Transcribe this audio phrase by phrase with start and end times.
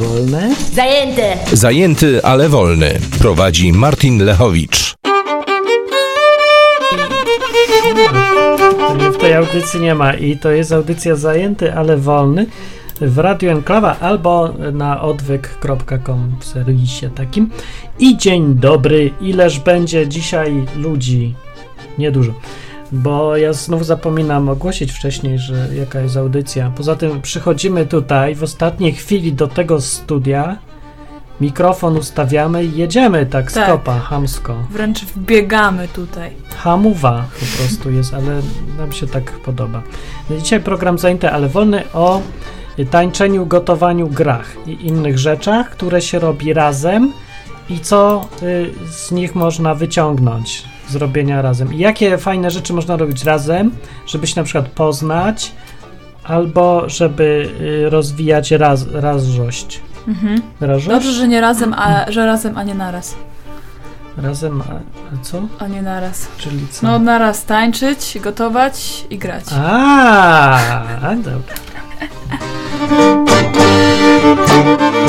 [0.00, 0.54] wolne?
[0.72, 1.36] Zajęte!
[1.52, 2.98] Zajęty, ale wolny.
[3.18, 4.94] Prowadzi Martin Lechowicz.
[8.94, 12.46] Mnie w tej audycji nie ma i to jest audycja Zajęty, ale wolny
[13.00, 17.50] w Radio Enklawa albo na odwyk.com w serwisie takim.
[17.98, 21.34] I dzień dobry, ileż będzie dzisiaj ludzi?
[21.98, 22.32] Niedużo.
[22.92, 26.72] Bo ja znów zapominam ogłosić wcześniej, że jaka jest audycja.
[26.76, 30.56] Poza tym przychodzimy tutaj w ostatniej chwili do tego studia,
[31.40, 33.66] mikrofon ustawiamy i jedziemy tak Tak.
[33.70, 34.54] kopa, hamsko.
[34.70, 36.30] Wręcz wbiegamy tutaj.
[36.56, 38.42] Hamuwa po prostu jest, ale
[38.78, 39.82] nam się tak podoba.
[40.42, 42.20] Dzisiaj program zajęty, ale wolny o
[42.90, 47.12] tańczeniu, gotowaniu, grach i innych rzeczach, które się robi razem
[47.70, 51.74] i co y, z nich można wyciągnąć z robienia razem.
[51.74, 53.70] I jakie fajne rzeczy można robić razem,
[54.06, 55.52] żeby się na przykład poznać
[56.24, 59.80] albo żeby y, rozwijać raz, razżość.
[60.08, 60.42] Mhm.
[60.60, 60.88] Razżość?
[60.88, 63.14] Dobrze, że nie razem, a że razem, a nie naraz.
[64.16, 64.74] Razem, a,
[65.14, 65.42] a co?
[65.58, 66.28] A nie naraz.
[66.38, 66.86] Czyli co?
[66.86, 69.44] No naraz tańczyć, gotować i grać.
[69.52, 71.54] A, dobra.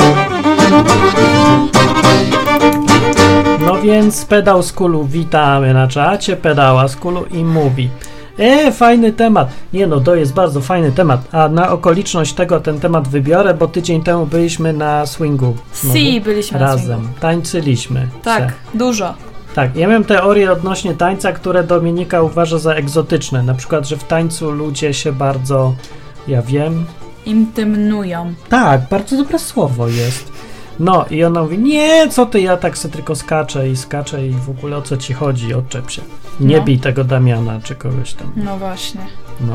[3.66, 7.90] No więc pedał z kulu witamy na czacie, pedała z kulu i mówi
[8.38, 9.48] E, fajny temat.
[9.72, 11.20] Nie no, to jest bardzo fajny temat.
[11.32, 15.56] A na okoliczność tego ten temat wybiorę, bo tydzień temu byliśmy na swingu.
[15.74, 15.98] znowu.
[15.98, 16.98] Si, byliśmy na Razem.
[17.00, 17.20] swingu.
[17.20, 18.08] Tańczyliśmy.
[18.22, 18.78] Tak, se.
[18.78, 19.14] dużo.
[19.54, 23.42] Tak, ja miałem teorię odnośnie tańca, które Dominika uważa za egzotyczne.
[23.42, 25.74] Na przykład, że w tańcu ludzie się bardzo,
[26.28, 26.84] ja wiem,
[27.26, 28.34] Intymnują.
[28.48, 30.32] tak, bardzo dobre słowo jest.
[30.80, 34.30] No i ona mówi, nie, co ty, ja tak se tylko skaczę i skaczę i
[34.30, 36.02] w ogóle o co ci chodzi, odczep się.
[36.40, 36.62] Nie No.
[36.64, 38.32] bij tego Damiana czy kogoś tam.
[38.36, 39.00] No właśnie.
[39.40, 39.54] No.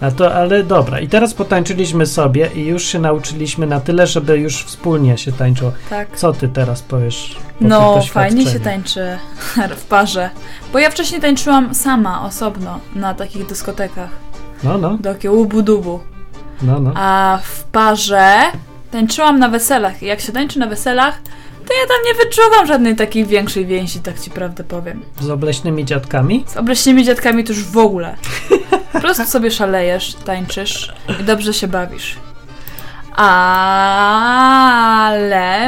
[0.00, 1.00] A to, ale dobra.
[1.00, 5.72] I teraz potańczyliśmy sobie i już się nauczyliśmy na tyle, żeby już wspólnie się tańczyło.
[5.90, 6.16] Tak.
[6.16, 7.36] Co ty teraz powiesz?
[7.58, 9.18] po No, fajnie się tańczy
[9.80, 10.30] w parze.
[10.72, 14.10] Bo ja wcześniej tańczyłam sama, osobno, na takich dyskotekach.
[14.62, 16.00] No, no, Do takiego ubu-dubu.
[16.62, 16.92] no, no.
[16.94, 18.34] A w parze
[18.90, 20.02] tańczyłam na weselach.
[20.02, 21.20] I jak się tańczy na weselach,
[21.68, 25.02] to ja tam nie wyczuwam żadnej takiej większej więzi, tak ci prawdę powiem.
[25.20, 26.44] Z obleśnymi dziadkami?
[26.46, 28.16] Z obleśnymi dziadkami to już w ogóle.
[28.92, 32.16] Po prostu sobie szalejesz, tańczysz i dobrze się bawisz.
[33.16, 33.30] Ale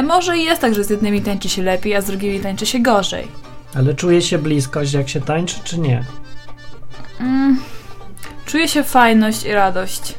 [0.03, 2.79] może i jest tak, że z jednymi tańczy się lepiej, a z drugimi tańczy się
[2.79, 3.27] gorzej.
[3.75, 6.05] Ale czuje się bliskość, jak się tańczy, czy nie?
[7.19, 7.59] Mm,
[8.45, 10.15] czuję się fajność i radość.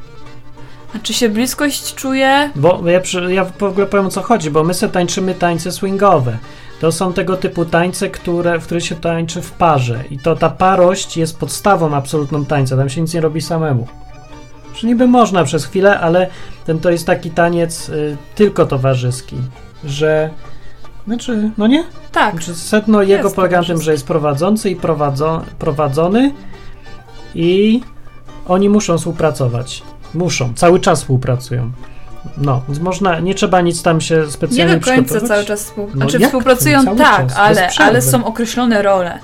[0.94, 2.50] A czy się bliskość czuję?
[2.56, 5.72] Bo ja, przy, ja w ogóle powiem o co chodzi, bo my sobie tańczymy tańce
[5.72, 6.38] swingowe.
[6.80, 10.04] To są tego typu tańce, które, w których się tańczy w parze.
[10.10, 12.76] I to ta parość jest podstawą absolutną tańca.
[12.76, 13.86] Tam się nic nie robi samemu.
[14.74, 16.30] Że niby można przez chwilę, ale
[16.66, 19.36] ten to jest taki taniec y, tylko towarzyski.
[19.84, 20.30] Że.
[21.06, 21.84] Znaczy, no nie?
[22.12, 22.32] Tak.
[22.34, 26.34] Znaczy sedno jego polega na tym, że jest prowadzący i prowadzo, prowadzony
[27.34, 27.80] i
[28.46, 29.82] oni muszą współpracować.
[30.14, 31.70] Muszą, cały czas współpracują.
[32.36, 35.88] No, więc można, nie trzeba nic tam się Nie specjalnie do końca cały czas współ...
[35.94, 39.18] No znaczy współpracują, cały tak, czas, ale, ale są określone role.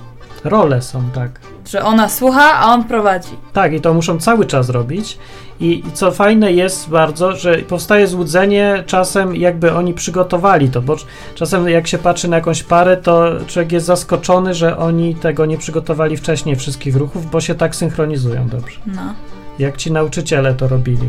[0.44, 1.40] Role są, tak.
[1.68, 3.36] Że ona słucha, a on prowadzi.
[3.52, 5.18] Tak, i to muszą cały czas robić.
[5.60, 10.96] I, I co fajne jest bardzo, że powstaje złudzenie czasem, jakby oni przygotowali to, bo
[11.34, 15.58] czasem jak się patrzy na jakąś parę, to człowiek jest zaskoczony, że oni tego nie
[15.58, 18.80] przygotowali wcześniej wszystkich ruchów, bo się tak synchronizują dobrze.
[18.86, 19.14] No,
[19.60, 21.08] Jak ci nauczyciele to robili.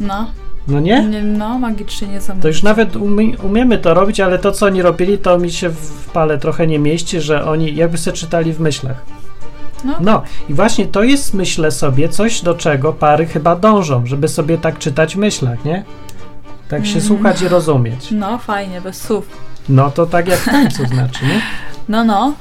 [0.00, 0.26] no,
[0.68, 1.02] No nie?
[1.04, 2.42] nie, no, magicznie niesamowicie.
[2.42, 5.68] To już nawet umie, umiemy to robić, ale to, co oni robili, to mi się
[5.68, 9.02] w pale trochę nie mieści, że oni jakby se czytali w myślach.
[9.84, 9.94] No.
[10.00, 14.58] No i właśnie to jest, myślę sobie, coś do czego pary chyba dążą, żeby sobie
[14.58, 15.84] tak czytać w myślach, nie?
[16.68, 17.04] Tak się Mm.
[17.04, 18.08] słuchać i rozumieć.
[18.10, 19.28] No, fajnie, bez słów.
[19.68, 21.40] No to tak jak w tańcu znaczy, nie?
[21.88, 22.32] No, no.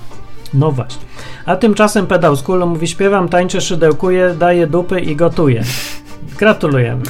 [0.54, 1.06] No właśnie.
[1.46, 5.64] A tymczasem pedał z kulą mówi, śpiewam, tańczę, szydełkuję, daję dupy i gotuję.
[6.38, 7.04] Gratulujemy.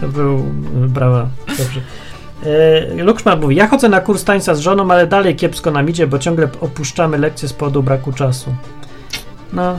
[0.00, 0.38] To był...
[0.88, 1.26] Brawa.
[1.48, 1.80] Dobrze.
[2.96, 6.06] E, Lukszman mówi, ja chodzę na kurs tańca z żoną, ale dalej kiepsko nam idzie,
[6.06, 8.54] bo ciągle opuszczamy lekcje z powodu braku czasu.
[9.52, 9.78] No,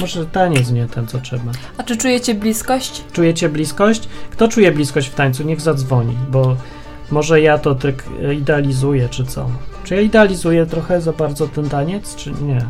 [0.00, 1.52] może taniec nie ten, co trzeba.
[1.76, 3.04] A czy czujecie bliskość?
[3.12, 4.08] Czujecie bliskość?
[4.30, 5.44] Kto czuje bliskość w tańcu?
[5.44, 6.56] Niech zadzwoni, bo
[7.10, 8.04] może ja to tak
[8.36, 9.50] idealizuję, czy co?
[9.84, 12.66] Czy ja idealizuję trochę za bardzo ten taniec, czy nie?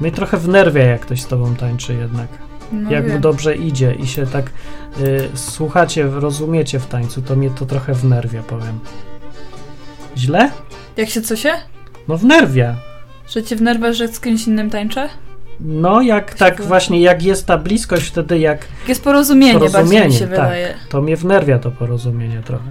[0.00, 2.28] Mnie trochę wnerwia, jak ktoś z tobą tańczy jednak.
[2.72, 4.50] No, jak mu dobrze idzie i się tak
[5.00, 8.78] y, słuchacie, rozumiecie w tańcu, to mnie to trochę wnerwia, powiem.
[10.16, 10.50] Źle?
[10.96, 11.52] Jak się co się?
[12.08, 12.76] No wnerwia.
[13.28, 15.08] Że cię wnerwia, że z kimś innym tańczę?
[15.60, 20.12] No, jak tak właśnie, jak jest ta bliskość, wtedy jak jest porozumienie, bardziej porozumienie, mi
[20.12, 20.74] się tak, wydaje.
[20.88, 22.64] to mnie wnerwia to porozumienie trochę.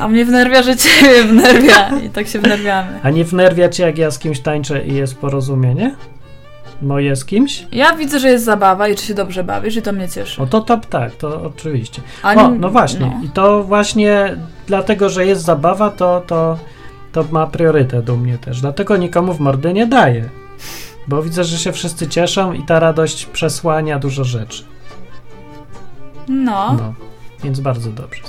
[0.00, 1.90] A mnie wnerwia, że ciebie wnerwia.
[2.06, 3.00] I tak się wnerwiamy.
[3.02, 5.94] A nie wnerwia cię, jak ja z kimś tańczę i jest porozumienie?
[6.82, 7.66] Moje z kimś?
[7.72, 10.42] Ja widzę, że jest zabawa i czy się dobrze bawisz i to mnie cieszy.
[10.42, 12.02] O to top, tak, to oczywiście.
[12.22, 13.00] A O, no właśnie.
[13.06, 13.20] no.
[13.24, 14.36] I to właśnie
[14.66, 16.58] dlatego, że jest zabawa, to, to,
[17.12, 18.60] to ma priorytet u mnie też.
[18.60, 20.24] Dlatego nikomu w mordy nie daję.
[21.08, 24.64] Bo widzę, że się wszyscy cieszą i ta radość przesłania dużo rzeczy.
[26.28, 26.72] No.
[26.72, 26.94] No,
[27.44, 28.22] więc bardzo dobrze.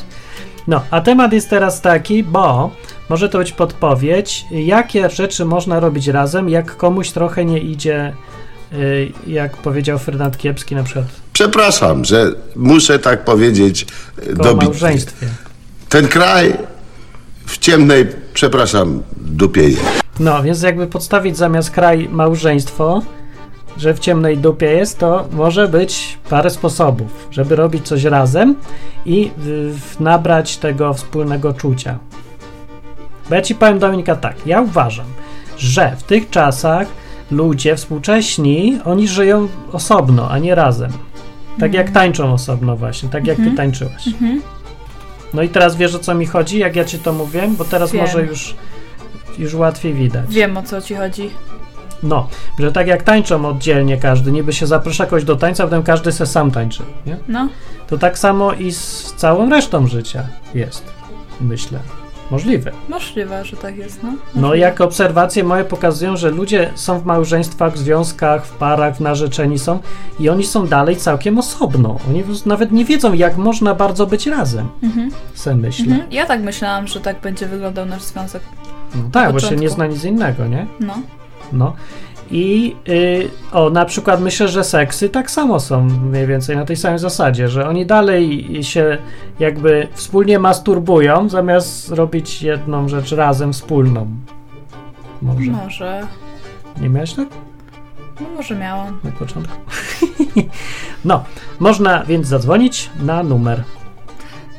[0.67, 2.71] No, a temat jest teraz taki, bo
[3.09, 8.13] może to być podpowiedź, jakie rzeczy można robić razem, jak komuś trochę nie idzie,
[8.73, 13.85] y, jak powiedział Fernand Kiepski na przykład Przepraszam, że muszę tak powiedzieć
[14.27, 14.63] e, dobić.
[14.63, 15.27] małżeństwie.
[15.89, 16.53] Ten kraj
[17.45, 20.06] w ciemnej, przepraszam, dupie jest.
[20.19, 23.01] No, więc jakby podstawić zamiast kraj małżeństwo,
[23.77, 28.55] że w ciemnej dupie jest, to może być parę sposobów, żeby robić coś razem
[29.05, 31.99] i y, nabrać tego wspólnego czucia.
[33.29, 35.05] Bo ja ci powiem, Dominika, tak, ja uważam,
[35.57, 36.87] że w tych czasach
[37.31, 40.91] ludzie współcześni, oni żyją osobno, a nie razem.
[41.59, 44.07] Tak jak tańczą osobno właśnie, tak jak ty tańczyłaś.
[44.07, 44.41] Mhm.
[45.33, 47.91] No i teraz wiesz o co mi chodzi, jak ja ci to mówię, bo teraz
[47.91, 48.01] Wiem.
[48.01, 48.55] może już,
[49.39, 50.25] już łatwiej widać.
[50.29, 51.29] Wiem o co ci chodzi.
[52.03, 52.27] No,
[52.59, 56.25] że tak jak tańczą oddzielnie każdy, niby się zaprasza kogoś do tańca, potem każdy se
[56.25, 57.17] sam tańczy, nie?
[57.27, 57.49] No.
[57.87, 60.23] To tak samo i z całą resztą życia
[60.55, 60.83] jest,
[61.41, 61.79] myślę.
[62.31, 62.71] Możliwe.
[62.89, 64.09] Możliwe, że tak jest, no.
[64.09, 64.57] No, Możliwe.
[64.57, 69.59] jak obserwacje moje pokazują, że ludzie są w małżeństwach, w związkach, w parach, w narzeczeni
[69.59, 69.79] są
[70.19, 71.97] i oni są dalej całkiem osobno.
[72.09, 75.11] Oni nawet nie wiedzą, jak można bardzo być razem, Mhm.
[75.33, 75.85] se myślę.
[75.93, 76.11] Mhm.
[76.11, 78.41] Ja tak myślałam, że tak będzie wyglądał nasz związek.
[79.03, 80.67] No tak, bo się nie zna nic innego, nie?
[80.79, 80.93] No.
[81.53, 81.73] No.
[82.31, 86.75] I y, o, na przykład myślę, że seksy tak samo są mniej więcej na tej
[86.75, 88.97] samej zasadzie, że oni dalej się
[89.39, 94.07] jakby wspólnie masturbują, zamiast robić jedną rzecz razem wspólną.
[95.21, 95.51] Może.
[95.51, 96.07] Może.
[96.81, 97.27] Nie miałeś tak
[98.21, 98.99] No może miałam.
[99.03, 99.57] na początku?
[101.05, 101.23] no,
[101.59, 103.63] można więc zadzwonić na numer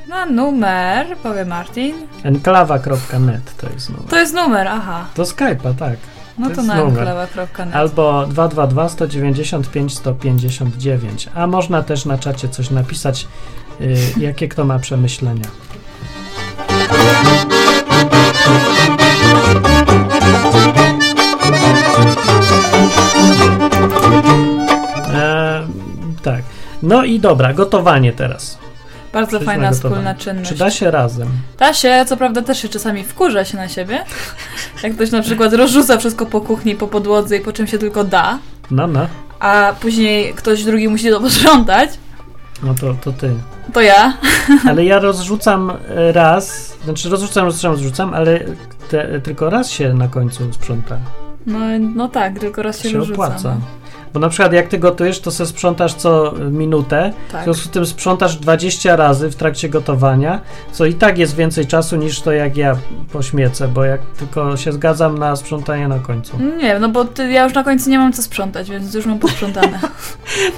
[0.09, 1.95] Na numer, powie Martin.
[2.25, 4.07] enklawa.net to jest numer.
[4.11, 5.07] To jest numer, aha.
[5.17, 5.97] Do Skype'a, tak.
[6.39, 7.75] No To to, na enklawa.net.
[7.75, 11.29] Albo 222 195 159.
[11.35, 13.29] A można też na czacie coś napisać,
[13.81, 15.45] y, jakie kto ma przemyślenia.
[25.15, 25.67] E,
[26.23, 26.43] tak.
[26.83, 28.59] No i dobra, gotowanie teraz.
[29.13, 29.75] Bardzo fajna gotowanie.
[29.95, 30.49] wspólna czynność.
[30.51, 31.29] Czy da się razem?
[31.59, 34.05] Da się, co prawda też się czasami wkurza się na siebie.
[34.83, 38.05] Jak ktoś na przykład rozrzuca wszystko po kuchni, po podłodze i po czym się tylko
[38.05, 38.39] da,
[38.71, 39.07] No, no.
[39.41, 41.91] a później ktoś drugi musi to posprzątać,
[42.63, 43.31] No to, to ty.
[43.73, 44.13] to ja.
[44.69, 48.41] Ale ja rozrzucam e, raz, znaczy rozrzucam, rozrzucam, rozrzucam, ale
[48.91, 50.99] te, tylko raz się na końcu sprząta.
[51.47, 51.59] No,
[51.95, 53.23] no tak, tylko raz się, się rozrzuca.
[53.23, 53.57] opłaca.
[54.09, 54.13] No.
[54.15, 57.45] Bo na przykład jak ty gotujesz, to se sprzątasz co minutę, w Tak.
[57.45, 60.41] związku z tym sprzątasz 20 razy w trakcie gotowania,
[60.73, 62.77] co i tak jest więcej czasu niż to jak ja
[63.13, 66.39] pośmiecę, bo jak tylko się zgadzam na sprzątanie na końcu.
[66.59, 69.19] Nie, no bo ty, ja już na końcu nie mam co sprzątać, więc już mam
[69.19, 69.79] posprzątane.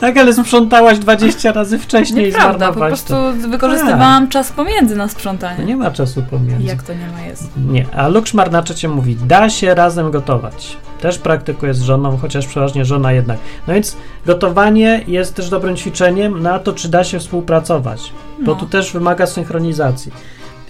[0.01, 3.49] Tak, ale sprzątałaś 20 razy wcześniej i Nieprawda, po zmarnowałaś prostu to.
[3.49, 5.57] wykorzystywałam czas pomiędzy na sprzątanie.
[5.59, 6.67] No nie ma czasu pomiędzy.
[6.67, 7.49] Jak to nie ma jest?
[7.69, 10.77] Nie, a Lukszmar na czacie mówi, da się razem gotować.
[11.01, 13.39] Też praktykuję z żoną, chociaż przeważnie żona jednak.
[13.69, 18.13] No więc gotowanie jest też dobrym ćwiczeniem na to, czy da się współpracować,
[18.45, 18.61] bo No.
[18.61, 20.13] tu też wymaga synchronizacji.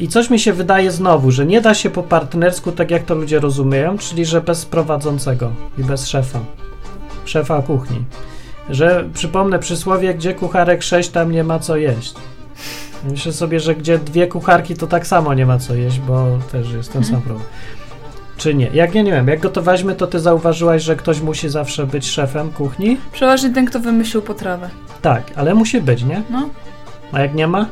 [0.01, 3.15] I coś mi się wydaje znowu, że nie da się po partnersku, tak jak to
[3.15, 6.39] ludzie rozumieją, czyli że bez prowadzącego i bez szefa.
[7.25, 8.05] Szefa kuchni.
[8.71, 12.15] Że przypomnę przysłowie, gdzie kucharek sześć, tam nie ma co jeść.
[13.05, 16.73] Myślę sobie, że gdzie dwie kucharki, to tak samo nie ma co jeść, bo też
[16.73, 17.47] jest ten sam problem.
[18.41, 18.67] Czy nie?
[18.75, 22.51] Jak ja nie wiem, jak gotowaliśmy, to ty zauważyłaś, że ktoś musi zawsze być szefem
[22.51, 22.97] kuchni?
[23.13, 24.71] Przeważnie ten, kto wymyślił potrawę.
[25.03, 26.23] Tak, ale musi być, nie?
[26.31, 26.49] No,
[27.13, 27.67] A jak nie ma?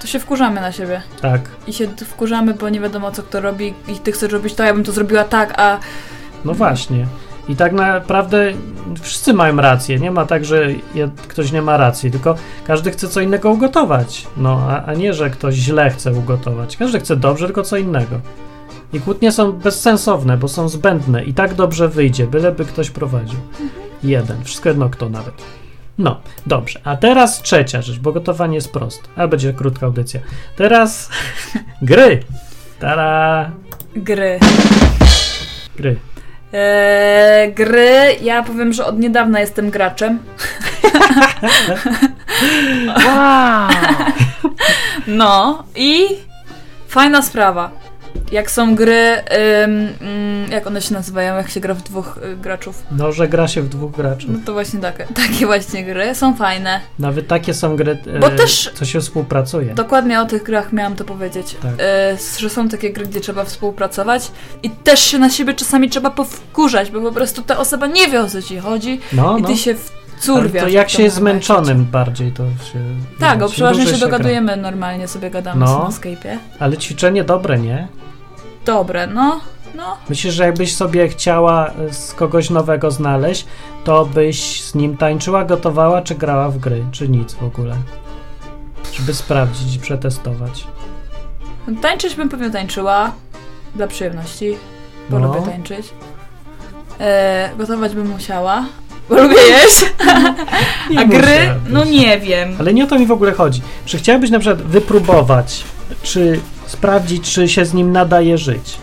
[0.00, 1.02] to się wkurzamy na siebie.
[1.22, 1.40] Tak.
[1.66, 4.74] I się wkurzamy, bo nie wiadomo, co kto robi i ty chcesz robić to, ja
[4.74, 5.78] bym to zrobiła tak, a
[6.44, 7.06] No właśnie.
[7.48, 8.52] I tak naprawdę
[9.00, 9.98] wszyscy mają rację.
[9.98, 10.66] Nie ma tak, że
[11.28, 12.34] ktoś nie ma racji, tylko
[12.66, 14.26] każdy chce co innego ugotować.
[14.36, 16.76] No, a, a nie, że ktoś źle chce ugotować.
[16.76, 18.20] Każdy chce dobrze, tylko co innego.
[18.92, 23.38] I kłótnie są bezsensowne, bo są zbędne i tak dobrze wyjdzie, byleby ktoś prowadził.
[24.02, 25.34] Jeden, wszystko jedno kto nawet.
[25.98, 26.80] No, dobrze.
[26.84, 29.08] A teraz trzecia rzecz, bo gotowanie jest proste.
[29.16, 30.20] A będzie krótka audycja.
[30.56, 31.08] Teraz
[31.82, 32.22] gry.
[32.80, 33.50] Tara,
[33.96, 34.38] gry.
[35.76, 35.96] gry.
[36.52, 40.18] Eee, gry, ja powiem, że od niedawna jestem graczem.
[43.06, 43.68] Wow!
[45.06, 46.06] No i
[46.88, 47.70] fajna sprawa.
[48.32, 49.22] Jak są gry,
[49.64, 49.88] ym,
[50.46, 52.82] ym, jak one się nazywają, jak się gra w dwóch y, graczów.
[52.90, 54.26] No, że gra się w dwóch graczy.
[54.30, 56.80] No to właśnie takie, takie właśnie gry są fajne.
[56.98, 59.74] Nawet takie są gry, e, Bo też- co się współpracuje.
[59.74, 61.56] Dokładnie o tych grach miałam to powiedzieć.
[61.62, 61.72] Tak.
[61.74, 64.30] Y, że są takie gry, gdzie trzeba współpracować
[64.62, 68.20] i też się na siebie czasami trzeba powkurzać, bo po prostu ta osoba nie wie
[68.20, 69.48] o co ci chodzi No, i no.
[69.48, 70.62] ty się Ale wcurwiasz.
[70.62, 72.78] to jak w się jest zmęczonym bardziej, to się...
[73.20, 73.98] Tak, bo przeważnie się gra.
[74.00, 75.78] dogadujemy normalnie, sobie gadamy No.
[75.84, 76.36] na Skype'ie.
[76.58, 77.88] Ale ćwiczenie dobre, nie?
[78.64, 79.40] Dobre, no,
[79.74, 79.96] no.
[80.08, 83.46] Myślisz, że jakbyś sobie chciała e, z kogoś nowego znaleźć,
[83.84, 87.76] to byś z nim tańczyła, gotowała, czy grała w gry, czy nic w ogóle?
[88.92, 90.64] Żeby sprawdzić i przetestować.
[91.82, 93.12] Tańczyć bym pewnie tańczyła
[93.74, 94.56] dla przyjemności,
[95.10, 95.26] bo No.
[95.34, 95.86] lubię tańczyć.
[97.00, 98.64] E, gotować bym musiała,
[99.08, 99.84] bo lubię jeść.
[100.98, 101.38] A gry?
[101.68, 102.56] No nie wiem.
[102.60, 103.62] Ale nie o to mi w ogóle chodzi.
[103.84, 105.64] Czy chciałabyś na przykład wypróbować,
[106.02, 108.78] czy sprawdzić, czy się z nim nadaje żyć?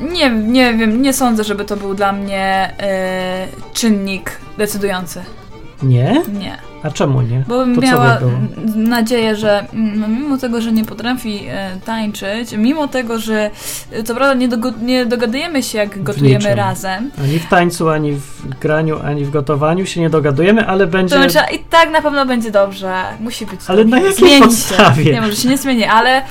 [0.00, 5.22] Nie, nie wiem, nie sądzę, żeby to był dla mnie e, czynnik decydujący.
[5.82, 6.22] Nie?
[6.32, 6.69] Nie.
[6.82, 7.44] A czemu nie?
[7.48, 8.30] Bo bym To miała by
[8.76, 13.50] nadzieję, że mm, mimo tego, że nie potrafi e, tańczyć, mimo tego, że
[13.92, 14.48] e, co prawda nie,
[14.82, 19.86] nie dogadujemy się, jak gotujemy razem, Ani w tańcu, ani w graniu, ani w gotowaniu
[19.86, 21.16] się nie dogadujemy, ale będzie...
[21.16, 22.94] to znaczy, i tak na pewno będzie dobrze.
[23.20, 24.00] Musi być Ale dobrze.
[24.00, 25.04] na jakiej Zmieni podstawie?
[25.04, 25.12] Się.
[25.12, 26.22] Nie, może się nie zmieni, ale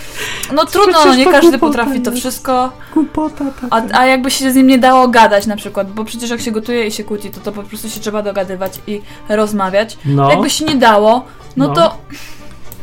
[0.56, 2.72] no trudno, no, nie każdy potrafi to wszystko.
[2.94, 6.42] Głupota A, a jakby się z nim nie dało gadać na przykład, bo przecież jak
[6.42, 9.98] się gotuje i się kłóci, to to po prostu się trzeba dogadywać i rozmawiać.
[10.06, 11.26] No, Jakby się nie dało,
[11.58, 11.74] no, No.
[11.74, 11.98] to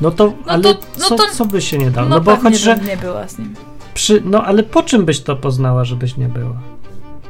[0.00, 2.08] no to, ale to- no co, to- co by się nie dało?
[2.08, 3.54] no, No, bo choć, że nie była z nim.
[3.94, 4.22] przy...
[4.24, 6.56] No, ale po czym byś to poznała, żebyś nie była?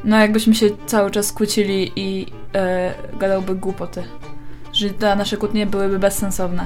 [0.03, 4.03] No jakbyśmy się cały czas kłócili i e, gadałby głupoty.
[4.73, 6.65] Że te nasze kłótnie byłyby bezsensowne.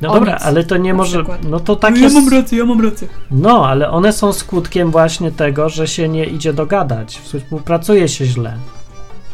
[0.00, 1.18] No O dobra, nic, ale to nie może...
[1.18, 1.44] przykład.
[1.44, 2.14] No to tak ja jest...
[2.14, 3.08] mam rację, ja mam rację.
[3.30, 8.56] No, ale one są skutkiem właśnie tego, że się nie idzie dogadać, współpracuje się źle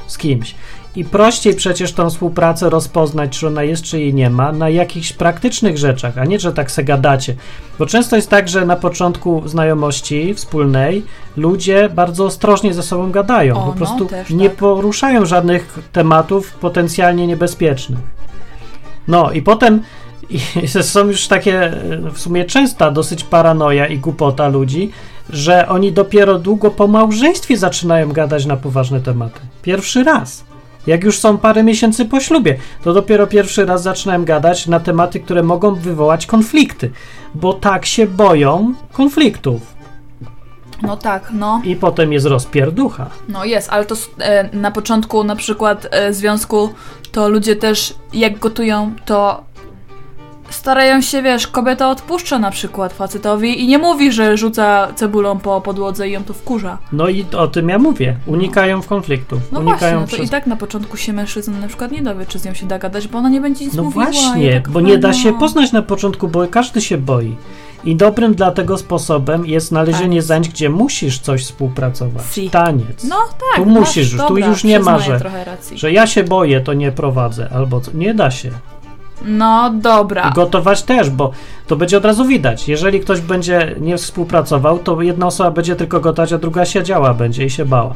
[0.06, 0.54] z kimś.
[0.98, 5.12] I prościej przecież tą współpracę rozpoznać, czy ona jest, czy jej nie ma, na jakichś
[5.12, 7.34] praktycznych rzeczach, a nie, że tak se gadacie.
[7.78, 11.04] Bo często jest tak, że na początku znajomości wspólnej
[11.36, 13.56] ludzie bardzo ostrożnie ze sobą gadają.
[13.56, 14.58] O, po no, prostu też nie tak.
[14.58, 18.00] poruszają żadnych tematów potencjalnie niebezpiecznych.
[19.08, 19.82] No i potem
[20.62, 24.90] i są już takie e, w sumie częsta dosyć paranoja i głupota ludzi,
[25.30, 29.40] że oni dopiero długo po małżeństwie zaczynają gadać na poważne tematy.
[29.62, 30.47] Pierwszy raz.
[30.88, 35.20] Jak już są parę miesięcy po ślubie, to dopiero pierwszy raz zaczynają gadać na tematy,
[35.20, 36.90] które mogą wywołać konflikty,
[37.34, 39.60] bo tak się boją konfliktów.
[40.82, 41.62] No tak, no.
[41.64, 43.10] I potem jest rozpierducha.
[43.28, 46.70] No jest, ale to e, na początku na przykład e, związku
[47.12, 49.44] to ludzie też jak gotują, to
[50.50, 55.60] starają się, wiesz, kobieta odpuszcza na przykład facetowi i nie mówi, że rzuca cebulą po
[55.60, 56.78] podłodze i ją to wkurza.
[56.92, 58.16] No i o tym ja mówię.
[58.26, 59.38] Unikają konfliktów.
[59.52, 62.26] No właśnie, unikają no to i tak na początku się mężczyzna na przykład nie dowie,
[62.26, 64.04] czy z nią się da gadać, bo ona nie będzie nic No mówiła.
[64.04, 67.36] i właśnie, tak bo nie da się poznać na początku, bo każdy się boi.
[67.84, 70.24] I dobrym dla tego sposobem jest znalezienie Taniec.
[70.24, 72.22] zajęć, gdzie musisz coś współpracować.
[72.32, 72.50] Si.
[72.50, 73.04] Taniec.
[73.04, 75.20] No tak, Tu musisz, tu dobra, już nie ma, że-.
[75.74, 77.90] Że ja się boję, to nie prowadzę, albo co.
[77.94, 78.50] Nie da się.
[79.24, 80.28] No dobra.
[80.30, 81.30] I gotować też, bo
[81.66, 82.68] to będzie od razu widać.
[82.68, 87.44] Jeżeli ktoś będzie nie współpracował, to jedna osoba będzie tylko gotować, a druga siedziała będzie
[87.44, 87.94] i się bała.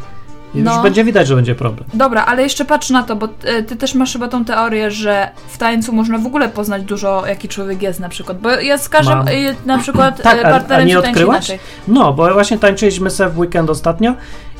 [0.54, 0.72] I No.
[0.74, 1.88] już będzie widać, że będzie problem.
[1.94, 5.28] Dobra, ale jeszcze patrz na to, bo e, ty też masz chyba tą teorię, że
[5.48, 8.38] w tańcu można w ogóle poznać dużo, jaki człowiek jest na przykład.
[8.40, 9.28] Bo ja z każdym Mam.
[9.28, 9.32] e,
[9.66, 11.52] na przykład Tak, e, a- a partnerem nie odkryłaś?
[11.88, 14.14] No, bo właśnie tańczyliśmy sobie w weekend ostatnio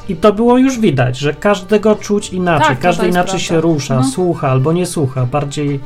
[0.09, 3.45] i to było już widać, że każdego czuć inaczej, Tak, każdy inaczej prawda.
[3.47, 4.05] się rusza, No.
[4.05, 5.81] słucha albo nie słucha, bardziej,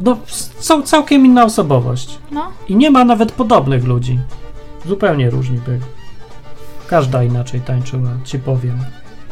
[0.00, 0.16] no,
[0.58, 2.18] są całkiem inna osobowość.
[2.30, 4.18] No, I nie ma nawet podobnych ludzi.
[4.86, 5.80] Zupełnie różni byli.
[6.86, 8.78] Każda inaczej tańczyła, ci powiem.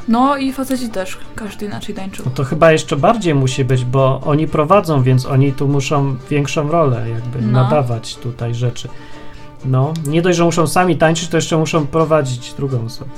[0.09, 2.25] no i faceci też, każdy inaczej tańczył.
[2.27, 6.69] No to chyba jeszcze bardziej musi być, bo oni prowadzą, więc oni tu muszą większą
[6.71, 7.53] rolę jakby No.
[7.63, 8.89] nadawać tutaj rzeczy.
[9.65, 13.11] No, nie dość, że muszą sami tańczyć, to jeszcze muszą prowadzić drugą osobę.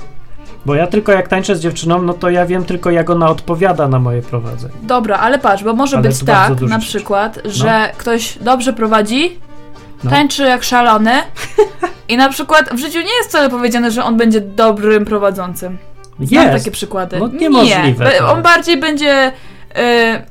[0.67, 3.87] Bo ja tylko jak tańczę z dziewczyną, no to ja wiem tylko jak ona odpowiada
[3.87, 4.73] na moje prowadzenie.
[4.83, 6.79] Dobra, ale patrz, bo może Ale być tak, na rzeczy.
[6.87, 9.39] przykład, że ktoś dobrze prowadzi,
[10.03, 10.11] No.
[10.11, 11.11] tańczy jak szalony
[12.09, 15.77] i na przykład w życiu nie jest wcale powiedziane, że on będzie dobrym prowadzącym.
[16.19, 16.57] Znam Jest!
[16.63, 17.19] takie przykłady.
[17.19, 19.27] No niemożliwe Nie, on bardziej będzie
[19.77, 20.21] y,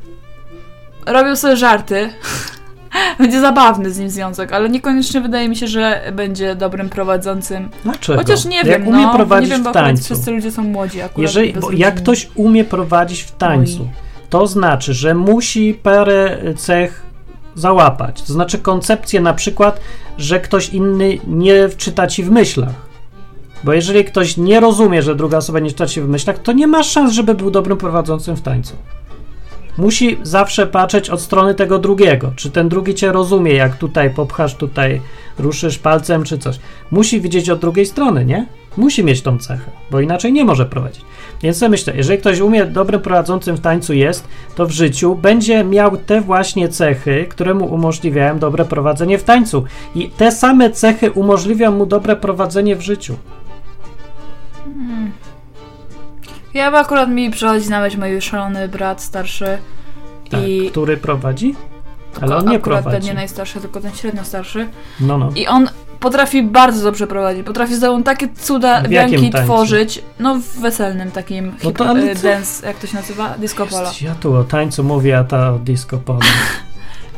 [1.07, 2.09] robił sobie żarty
[3.19, 7.69] Będzie zabawny z nim związek, ale niekoniecznie wydaje mi się, że będzie dobrym prowadzącym.
[7.85, 8.19] Dlaczego?
[8.19, 10.05] Chociaż nie Jak wiem, umie no, prowadzić nie wiem, w bo akurat tańcu.
[10.05, 11.19] wszyscy ludzie są młodzi akurat.
[11.19, 13.89] Jeżeli, bo jak ktoś umie prowadzić w tańcu, Oj.
[14.31, 17.03] to znaczy, że musi parę cech
[17.55, 18.23] załapać.
[18.23, 19.81] To znaczy koncepcję na przykład,
[20.19, 22.87] że ktoś inny nie wczyta ci w myślach.
[23.65, 26.67] Bo jeżeli ktoś nie rozumie, że druga osoba nie czyta ci w myślach, to nie
[26.67, 28.77] ma szans, żeby był dobrym prowadzącym w tańcu.
[29.79, 32.33] Musi zawsze patrzeć od strony tego drugiego.
[32.37, 35.01] Czy ten drugi cię rozumie, jak tutaj popchasz, tutaj
[35.39, 36.59] ruszysz palcem, czy coś.
[36.91, 38.47] Musi widzieć od drugiej strony, nie?
[38.77, 41.05] Musi mieć tą cechę, bo inaczej nie może prowadzić.
[41.43, 45.65] Więc ja myślę, jeżeli ktoś umie dobrym prowadzącym w tańcu jest, to w życiu będzie
[45.65, 49.65] miał te właśnie cechy, które mu umożliwiają dobre prowadzenie w tańcu.
[49.95, 53.17] I te same cechy umożliwią mu dobre prowadzenie w życiu.
[56.57, 59.59] Ja by akurat mi przychodzi na myśl mój szalony brat starszy.
[60.31, 61.55] Tak, I który prowadzi?
[62.21, 63.01] Ale on nie akurat prowadzi.
[63.07, 64.69] ten nie najstarszy, tylko ten średnio starszy.
[65.01, 65.31] No, no.
[65.37, 65.69] I on
[66.01, 67.47] potrafi bardzo dobrze prowadzić.
[67.47, 70.03] Potrafi z tobą takie cuda wianki tworzyć.
[70.21, 72.23] No w weselnym takim No hip, to ale y, co?
[72.23, 73.35] dance, jak to się nazywa?
[73.39, 73.91] Disco polo.
[74.01, 76.21] Ja tu o tańcu mówię, a ta o disco polo.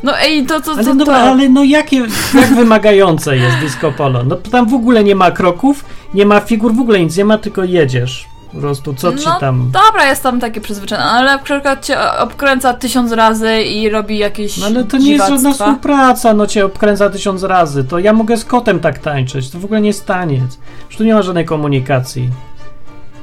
[0.03, 1.21] No ej, to co, Ale, co dobra, to?
[1.31, 1.97] ale no jakie,
[2.33, 4.23] jak wymagające jest disco polo?
[4.23, 7.37] No tam w ogóle nie ma kroków, nie ma figur, w ogóle nic nie ma,
[7.37, 8.27] tylko jedziesz.
[8.53, 9.71] Po prostu, co ci no, tam...
[9.71, 14.65] Dobra, jest tam takie przyzwyczajone, ale przykład cię obkręca tysiąc razy i robi jakieś No
[14.65, 15.65] ale to nie jest żadna dziwactwa.
[15.65, 17.83] współpraca, no cię obkręca tysiąc razy.
[17.83, 20.59] To ja mogę z kotem tak tańczyć, to w ogóle nie jest taniec.
[20.87, 22.29] Już tu nie ma żadnej komunikacji.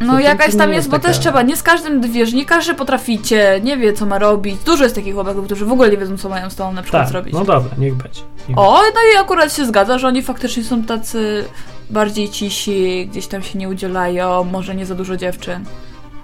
[0.01, 2.45] No To- jakaś tam jest, jest bo taka- też trzeba, nie z każdym wiesz, nie
[2.45, 4.57] każdy potraficie, nie wie co ma robić.
[4.65, 7.03] Dużo jest takich chłopaków, którzy w ogóle nie wiedzą co mają z tobą na przykład
[7.03, 7.33] Tak, zrobić.
[7.35, 8.21] no dobra, niech będzie.
[8.49, 11.45] Niech O, no i akurat się zgadza, że oni faktycznie są tacy
[11.91, 15.65] bardziej cisi, gdzieś tam się nie udzielają, może nie za dużo dziewczyn.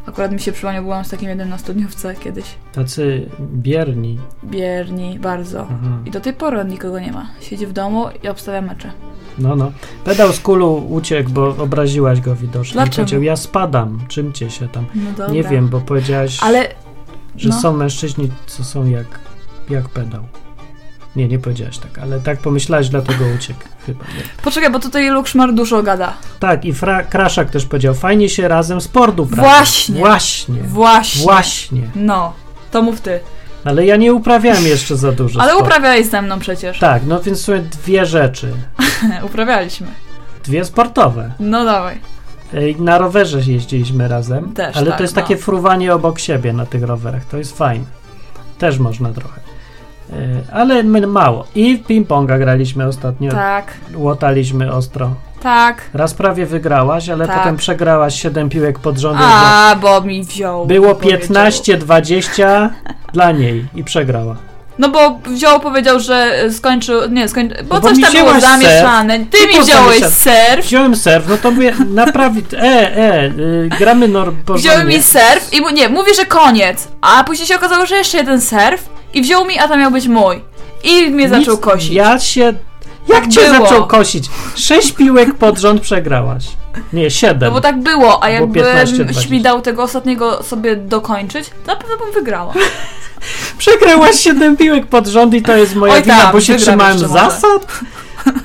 [0.06, 2.44] Akurat mi się przypomniał, byłam z takim jednym na studniówce kiedyś.
[2.72, 4.18] Tacy bierni.
[4.44, 5.60] Bierni, bardzo.
[5.62, 5.96] Aha.
[6.06, 7.26] I do tej pory on nikogo nie ma.
[7.40, 8.90] Siedzi w domu i obstawia mecze.
[9.38, 9.72] No, no.
[10.04, 12.72] Pedał z kulu uciekł, bo obraziłaś go widocznie.
[12.72, 12.96] Dlaczego?
[12.96, 14.84] Powiedział, ja spadam, czym cię się tam...
[14.94, 15.34] No dobra.
[15.34, 16.38] Nie wiem, bo powiedziałaś...
[16.42, 16.68] Ale
[17.36, 17.60] Że No.
[17.60, 19.06] są mężczyźni, co są jak,
[19.70, 20.22] jak pedał.
[21.16, 24.04] Nie, nie powiedziałaś tak, ale tak pomyślałaś, dlatego uciekł chyba.
[24.04, 24.22] Nie.
[24.44, 26.12] poczekaj, bo tutaj Lukszmar dużo gada.
[26.40, 29.42] Tak, i Fra- Kraszak też powiedział, fajnie się razem sportu uprawia.
[29.42, 29.98] Właśnie.
[30.00, 30.62] Właśnie.
[30.62, 31.22] Właśnie.
[31.22, 31.82] Właśnie.
[31.94, 32.32] No,
[32.70, 33.20] to mów ty.
[33.64, 35.68] Ale ja nie uprawiałem jeszcze za dużo Ale sportu.
[35.68, 36.78] uprawiałeś ze mną przecież.
[36.78, 38.52] Tak, no więc są dwie rzeczy.
[39.26, 39.86] Uprawialiśmy.
[40.44, 41.32] Dwie sportowe.
[41.40, 41.98] No dawaj.
[42.78, 45.22] Na rowerze jeździliśmy razem, Też, ale tak, to jest no.
[45.22, 47.24] takie fruwanie obok siebie na tych rowerach.
[47.24, 47.84] To jest fajne.
[48.58, 49.40] Też można trochę.
[50.12, 50.14] E,
[50.52, 51.46] Ale my mało.
[51.54, 53.30] I w ping-ponga graliśmy ostatnio.
[53.30, 55.10] Tak, Łotaliśmy ostro.
[55.42, 55.82] tak.
[55.94, 57.38] Raz prawie wygrałaś, ale Tak.
[57.38, 59.18] potem przegrałaś 7 piłek pod rząd.
[59.22, 60.66] A, bo mi wziął.
[60.66, 61.20] Było powiedział.
[61.20, 62.68] 15-20
[63.12, 64.36] dla niej i przegrała.
[64.78, 67.08] No bo wziął, powiedział, że skończył.
[67.10, 67.58] Nie, skończył.
[67.64, 69.18] Bo No bo coś tam było zamieszane.
[69.18, 70.10] Ty Ty mi wziąłeś zamieszane.
[70.54, 70.66] surf.
[70.66, 72.54] Wziąłem serw, no to mówię, naprawić.
[72.54, 74.70] E, e, y, gramy nor porządnie.
[74.70, 76.88] Wziął mi surf i nie, mówi, że koniec.
[77.00, 80.08] A później się okazało, że jeszcze jeden surf i wziął mi, a to miał być
[80.08, 80.40] mój.
[80.84, 81.90] I mnie Nic- zaczął kosić.
[81.90, 82.40] Ja się.
[83.08, 83.66] Jak Tak cię było.
[83.68, 84.24] zaczął kosić?
[84.54, 86.44] Sześć piłek pod rząd przegrałaś.
[86.92, 87.48] Nie, siedem.
[87.48, 89.22] No bo tak było, a Było jakbym 15-20.
[89.22, 92.54] śmigał tego ostatniego sobie dokończyć, to na pewno bym wygrała.
[93.58, 96.98] Przegrałaś siedem piłek pod rząd i to jest moja Oj wina, tam, bo się trzymałem
[96.98, 97.80] zasad.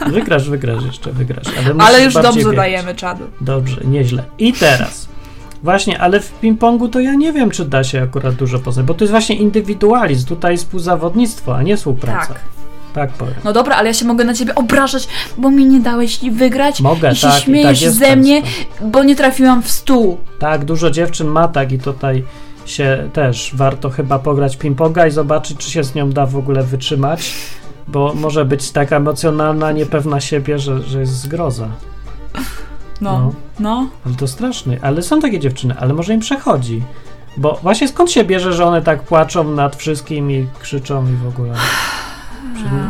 [0.07, 1.45] Wygrasz, wygrasz jeszcze, wygrasz.
[1.65, 2.55] Ale, Ale już dobrze biegać.
[2.55, 3.23] dajemy czadu.
[3.41, 4.23] Dobrze, nieźle.
[4.39, 5.07] I teraz.
[5.67, 8.93] Właśnie, ale w ping-pongu to ja nie wiem, czy da się akurat dużo poznać, bo
[8.93, 12.27] to jest właśnie indywidualizm, tutaj współzawodnictwo, a nie współpraca.
[12.27, 12.39] Tak.
[12.93, 13.33] Tak powiem.
[13.43, 17.11] No dobra, ale ja się mogę na ciebie obrażać, bo mi nie dałeś wygrać Mogę,
[17.11, 18.87] i się tak, i śmiejesz tak jest ze mnie, często.
[18.87, 20.17] bo nie trafiłam w stół.
[20.39, 22.23] Tak, dużo dziewczyn ma tak i tutaj
[22.65, 26.63] się też warto chyba pograć ping-ponga i zobaczyć, czy się z nią da w ogóle
[26.63, 27.33] wytrzymać,
[27.87, 31.67] bo może być taka emocjonalna, niepewna siebie, że, że jest zgroza.
[33.01, 33.31] No, No.
[33.59, 33.87] no.
[34.05, 34.77] Ale to straszne.
[34.81, 36.83] Ale są takie dziewczyny, ale może im przechodzi.
[37.37, 41.27] Bo właśnie skąd się bierze, że one tak płaczą nad wszystkim i krzyczą i w
[41.27, 41.53] ogóle.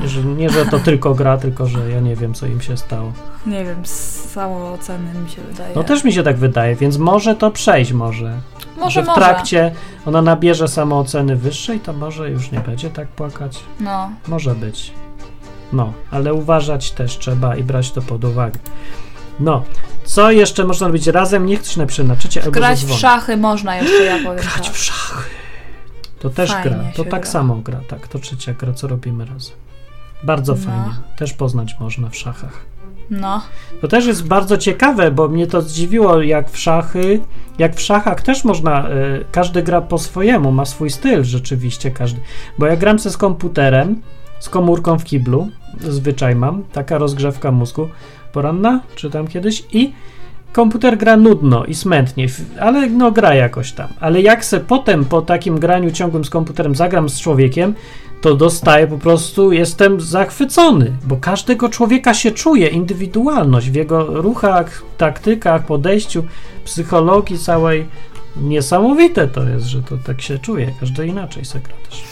[0.02, 2.78] Że, że nie, że to tylko gra, tylko że ja nie wiem, co im się
[2.78, 3.12] stało.
[3.46, 3.92] Nie wiem, z
[4.32, 5.76] samooceny mi się wydaje.
[5.76, 8.34] No też mi się tak wydaje, więc może to przejść może.
[8.78, 9.22] może, że w może.
[9.22, 9.72] trakcie
[10.06, 13.60] ona nabierze samooceny wyższej, to może już nie będzie tak płakać.
[13.80, 14.10] No.
[14.28, 14.92] Może być.
[15.74, 18.60] No, ale uważać też trzeba i brać to pod uwagę.
[19.40, 19.64] No,
[20.08, 21.46] co jeszcze można robić razem?
[21.46, 24.74] Niech ktoś napisze na czycie albo Grać w szachy można jeszcze, ja powiem Grać tak.
[24.74, 25.30] w szachy.
[26.20, 26.84] To też Fajnie gra.
[26.96, 27.32] To tak gra.
[27.32, 28.08] samo gra, tak.
[28.08, 29.56] To trzecia gra, co robimy razem.
[30.24, 30.60] Bardzo No.
[30.60, 30.96] fajnie.
[31.18, 32.66] Też poznać można w szachach.
[33.10, 33.42] No.
[33.82, 37.22] To też jest bardzo ciekawe, bo mnie to zdziwiło, jak w szachy,
[37.60, 42.20] jak w szachach też można, y, każdy gra po swojemu, ma swój styl rzeczywiście każdy.
[42.58, 44.02] Bo ja gram se z komputerem
[44.40, 47.90] z komórką w kiblu, zwyczaj mam, taka rozgrzewka mózgu
[48.38, 49.94] poranna, czytam kiedyś i
[50.52, 52.28] komputer gra nudno i smętnie,
[52.60, 53.88] ale no gra jakoś tam.
[54.00, 57.74] Ale jak se potem po takim graniu ciągłym z komputerem zagram z człowiekiem,
[58.22, 64.84] to dostaję po prostu, jestem zachwycony, bo każdego człowieka się czuje, indywidualność w jego ruchach,
[64.98, 66.24] taktykach, podejściu,
[66.66, 67.86] psychologii całej.
[68.42, 72.04] Niesamowite to jest, że to tak się czuje, każdy inaczej se gra też.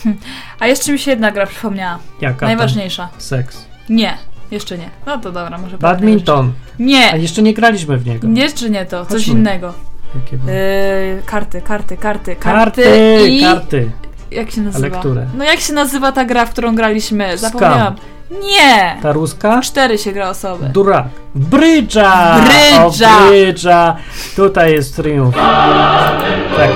[0.59, 1.99] A jeszcze mi się jedna gra przypomniała.
[2.21, 2.45] Jaka?
[2.45, 3.09] Najważniejsza.
[3.17, 3.65] Seks.
[3.89, 4.17] Nie,
[4.51, 4.89] jeszcze nie.
[5.05, 6.51] No to dobra, może Badminton.
[6.79, 8.27] A Nie, jeszcze nie graliśmy w niego.
[8.33, 9.33] jeszcze nie to, coś Chodźmy.
[9.33, 9.73] innego.
[10.15, 10.51] Jakie było?
[10.51, 12.83] Yy, karty, karty, karty, Karty,
[13.29, 13.41] i...
[13.41, 13.91] karty.
[14.31, 14.87] Jak się nazywa?
[14.87, 15.25] lekturę.
[15.37, 17.37] No jak się nazywa ta gra, w którą graliśmy?
[17.37, 17.95] Zapomniałam.
[18.31, 18.97] Nie!
[19.01, 19.61] Ta ruska?
[19.61, 20.65] Cztery się gra osoby.
[20.65, 21.05] Durak.
[21.35, 22.39] Brydża!
[22.41, 23.17] Brydża!
[23.17, 23.95] O, brydża!
[24.35, 25.35] Tutaj jest triumf.
[26.57, 26.69] Tak.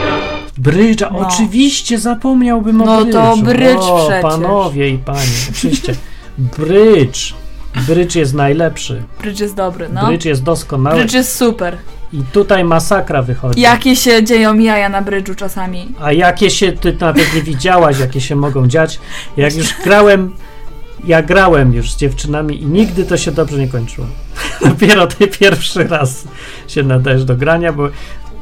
[0.57, 1.19] Brydża, No.
[1.19, 3.11] oczywiście zapomniałbym o No brydżu.
[3.19, 4.21] to brydż o, przecież.
[4.21, 5.19] panowie i panie,
[5.51, 5.95] oczywiście.
[6.37, 7.33] Brydż.
[7.75, 9.03] Brydż jest najlepszy.
[9.21, 10.07] Brydż jest dobry, no.
[10.07, 10.95] Brydż jest doskonały.
[10.95, 11.77] Brydż jest super.
[12.13, 13.61] I tutaj masakra wychodzi.
[13.61, 15.87] Jakie się dzieją jaja na brydżu czasami.
[16.01, 18.99] A jakie się, ty nawet nie widziałaś, jakie się mogą dziać.
[19.37, 20.33] Jak już grałem,
[21.05, 24.07] ja grałem już z dziewczynami i nigdy to się dobrze nie kończyło.
[24.65, 26.23] Dopiero ty pierwszy raz
[26.67, 27.89] się nadajesz do grania, bo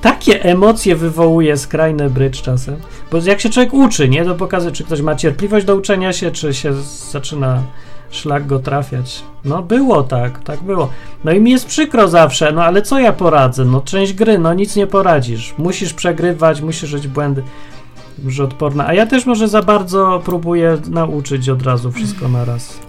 [0.01, 2.75] takie emocje wywołuje skrajny brycz czasem.
[3.11, 6.31] Bo jak się człowiek uczy, nie, to pokazuje, czy ktoś ma cierpliwość do uczenia się,
[6.31, 6.73] czy się
[7.11, 7.63] zaczyna
[8.11, 9.23] szlak go trafiać.
[9.45, 10.89] No było tak, tak było.
[11.23, 13.65] No i mi jest przykro zawsze, no ale co ja poradzę?
[13.65, 15.55] No część gry, no nic nie poradzisz.
[15.57, 17.43] Musisz przegrywać, musisz robić błędy.
[18.27, 18.87] Że odporna.
[18.87, 22.79] A ja też może za bardzo próbuję nauczyć od razu wszystko na raz.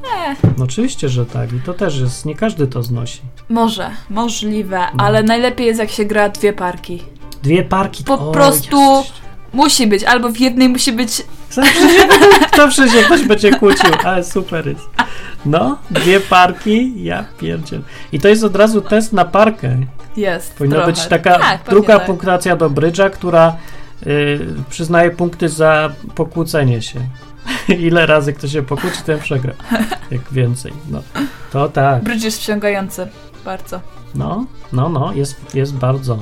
[0.58, 1.52] No oczywiście, że tak.
[1.52, 3.20] I to też jest, nie każdy to znosi.
[3.48, 5.04] Może, możliwe, No.
[5.04, 7.02] ale najlepiej jest jak się gra dwie parki.
[7.42, 8.04] Dwie parki.
[8.04, 9.12] Po o, prostu- jest.
[9.52, 11.22] Musi być, albo w jednej musi być.
[11.50, 12.08] Zawsze się,
[12.56, 14.88] zawsze się ktoś będzie kłócił, ale super jest.
[15.46, 17.82] No, dwie parki, ja pierdziel.
[18.12, 19.76] I to jest od razu test na parkę.
[20.16, 20.54] Jest.
[20.54, 20.92] Powinna trochę.
[20.92, 22.06] być taka tak, druga tak.
[22.06, 23.56] punktacja do brydża, która
[24.06, 27.00] y, przyznaje punkty za pokłócenie się.
[27.88, 29.52] Ile razy ktoś się pokłóci, ten przegra.
[30.10, 30.72] Jak więcej.
[30.90, 31.02] No,
[31.52, 32.02] to tak.
[32.02, 33.08] Brydż jest wciągający.
[33.44, 33.80] Bardzo.
[34.14, 36.18] No, no, no, jest, jest bardzo.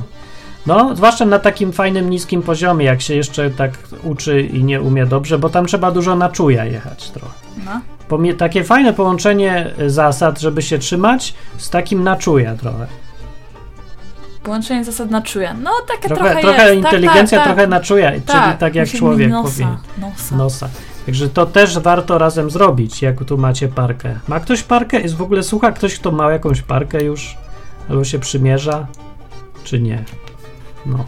[0.66, 5.06] No, zwłaszcza na takim fajnym, niskim poziomie, jak się jeszcze tak uczy i nie umie
[5.06, 7.34] dobrze, bo tam trzeba dużo na czuja jechać trochę.
[7.64, 7.80] No.
[8.08, 12.86] Pomie- takie fajne połączenie zasad, żeby się trzymać, z takim na czuja trochę.
[14.42, 15.54] Połączenie zasad na czuja.
[15.54, 16.76] No, takie Trochę, trochę, trochę jest.
[16.76, 19.76] inteligencja, tak, tak, trochę na czuja, czyli tak jak musimy człowiek nosa, powinien.
[19.98, 20.36] Nosa.
[20.36, 20.68] Nosa.
[21.06, 24.18] Także to też warto razem zrobić, jak tu macie parkę.
[24.28, 25.00] Ma ktoś parkę?
[25.00, 27.36] Jest w ogóle, słucha ktoś, kto ma jakąś parkę już?
[27.90, 28.86] Albo się przymierza?
[29.64, 30.04] Czy nie?
[30.86, 31.04] No.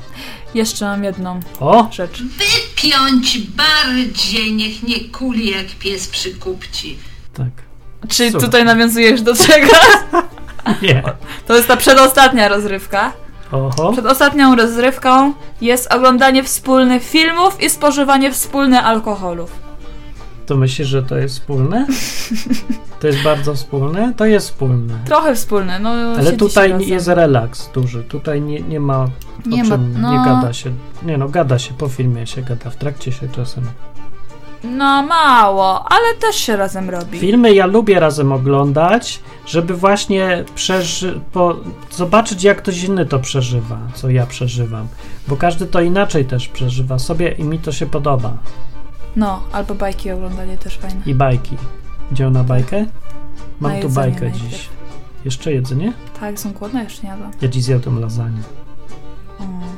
[0.55, 1.89] Jeszcze mam jedną O!
[1.93, 2.23] rzecz.
[2.77, 6.99] Piąć bardziej, niech nie kuli jak pies przy kupci.
[7.35, 7.49] Tak.
[8.09, 8.41] Czy Super.
[8.41, 9.73] tutaj nawiązujesz do czego?
[10.83, 11.03] Nie.
[11.47, 13.13] To jest ta przedostatnia rozrywka.
[13.53, 13.93] Oho.
[13.93, 19.53] Przed ostatnią rozrywką jest oglądanie wspólnych filmów i spożywanie wspólnych alkoholów.
[20.47, 21.87] To myślisz, że to jest wspólne?
[23.01, 24.13] To jest bardzo wspólne?
[24.17, 24.99] To jest wspólne.
[25.07, 26.89] Trochę wspólne, no Ale tutaj razem.
[26.89, 28.03] jest relaks duży.
[28.05, 29.09] Tutaj nie, nie ma
[29.47, 30.11] Nie ma- no.
[30.13, 30.71] nie gada się.
[31.03, 33.65] Nie no, gada się po filmie się gada, w trakcie się czasem.
[34.65, 37.19] No mało, ale też się razem robi.
[37.19, 41.57] Filmy ja lubię razem oglądać, żeby właśnie przeży- po-
[41.91, 44.89] zobaczyć jak ktoś inny to przeżywa, co ja przeżywam.
[45.29, 48.33] Bo każdy to inaczej też przeżywa sobie i mi to się podoba.
[49.17, 51.01] No, albo bajki oglądanie też fajne.
[51.07, 51.57] I bajki.
[52.13, 52.87] Idziemy na bajkę?
[53.61, 54.51] Mam Na tu bajkę najpierw.
[54.51, 54.69] dziś.
[55.25, 55.93] Jeszcze jedzenie?
[56.21, 56.85] Tak, są głodne?
[56.85, 57.31] Jeszcze nie jadłam.
[57.41, 58.43] Ja dziś zjadłem lasagne.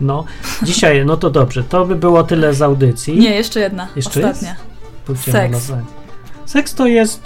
[0.01, 0.25] No,
[0.63, 3.19] dzisiaj, no to dobrze, to by było tyle z audycji.
[3.19, 3.89] Nie, jeszcze jedna.
[3.97, 4.57] Jeszcze Ostatnia.
[5.09, 5.73] Na seks.
[6.47, 7.23] Seks to jest,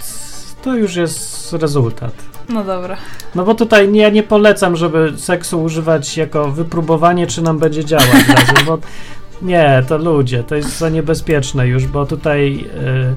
[0.61, 2.13] to już jest rezultat.
[2.49, 2.97] No dobra.
[3.35, 8.27] No bo tutaj ja nie polecam, żeby seksu używać jako wypróbowanie, czy nam będzie działać
[8.27, 8.77] razem, bo
[9.41, 12.65] nie, to ludzie, to jest za niebezpieczne już, bo tutaj
[13.13, 13.15] y,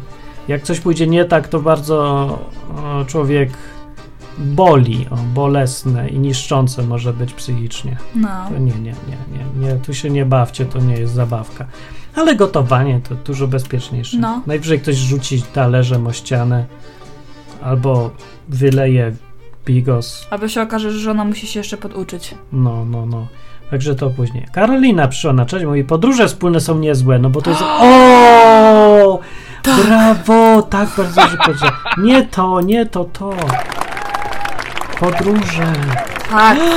[0.49, 3.51] jak coś pójdzie nie tak, to bardzo o, człowiek
[4.39, 7.97] boli, o, bolesne i niszczące może być psychicznie.
[8.15, 8.29] No.
[8.49, 8.93] To nie, nie, nie,
[9.33, 11.67] nie, nie, tu się nie bawcie, to nie jest zabawka.
[12.15, 14.17] Ale gotowanie to dużo bezpieczniejsze.
[14.19, 14.43] No.
[14.47, 16.67] Najwyżej ktoś rzuci talerzem o ścianę
[17.63, 18.11] albo
[18.49, 19.13] wyleje
[19.65, 20.27] bigos.
[20.31, 22.35] Albo się okaże, że żona musi się jeszcze poduczyć.
[22.53, 23.27] No, no, no.
[23.71, 24.47] Także to później.
[24.53, 27.63] Karolina przyszła na cześć, mówi, podróże wspólne są niezłe, no bo to jest...
[27.81, 29.21] O!
[29.85, 30.63] Brawo!
[30.63, 31.71] Tak bardzo dobrze powiedział.
[31.99, 33.31] Nie to, nie to, to.
[35.01, 35.73] Podróże.
[36.31, 36.59] Tak,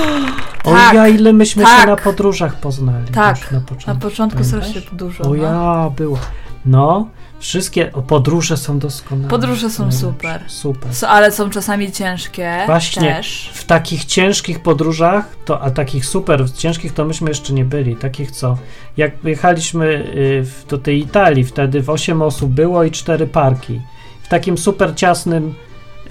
[0.63, 1.87] O Tak, ja, ile myśmy się tak.
[1.87, 3.07] na podróżach poznali.
[3.07, 3.91] Tak, na początku.
[3.93, 5.23] na początku strasznie dużo.
[5.23, 5.35] O no.
[5.35, 6.17] ja, było.
[6.65, 7.07] No,
[7.39, 9.29] wszystkie o, podróże są doskonałe.
[9.29, 10.07] Podróże są Najlepsze.
[10.07, 10.41] super.
[10.47, 10.95] Super.
[10.95, 12.63] So, ale są czasami ciężkie.
[12.65, 13.49] Właśnie Też.
[13.53, 17.95] w takich ciężkich podróżach, to, a takich super ciężkich to myśmy jeszcze nie byli.
[17.95, 18.57] Takich co,
[18.97, 23.81] jak jechaliśmy y, do tej Italii, wtedy w 8 osób było i 4 parki.
[24.23, 25.55] W takim super ciasnym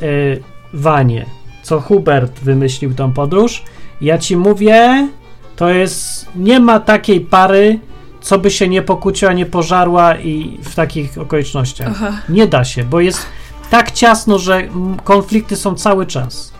[0.02, 0.42] y,
[0.72, 1.26] wanie,
[1.62, 3.62] co Hubert wymyślił tą podróż.
[4.00, 5.08] Ja ci mówię,
[5.56, 7.78] to jest, nie ma takiej pary,
[8.20, 12.00] co by się nie pokłóciła, nie pożarła i w takich okolicznościach.
[12.28, 13.26] Nie da się, bo jest
[13.70, 14.62] tak ciasno, że
[15.04, 16.52] konflikty są cały czas.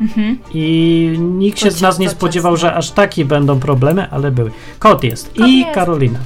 [0.00, 0.38] Mhm.
[0.54, 2.68] I nikt się To z nas nie spodziewał, ciasno.
[2.68, 4.50] że aż takie będą problemy, ale były.
[4.78, 5.74] Kot jest Kot i jest.
[5.74, 6.18] Karolina.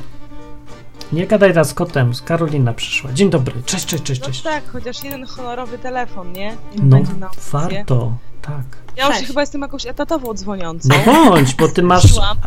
[1.12, 3.12] Nie gadaj teraz z kotem, z Karolina przyszła.
[3.12, 4.42] Dzień dobry, cześć, cześć, cześć, No cześć.
[4.42, 6.56] tak, chociaż jeden honorowy telefon, nie?
[6.82, 8.16] Nie No, warto,
[8.46, 8.86] tak.
[8.96, 9.26] Ja już Cześć.
[9.26, 10.88] chyba jestem jakąś etatową dzwoniącą.
[10.88, 12.02] No bądź, bo ty masz,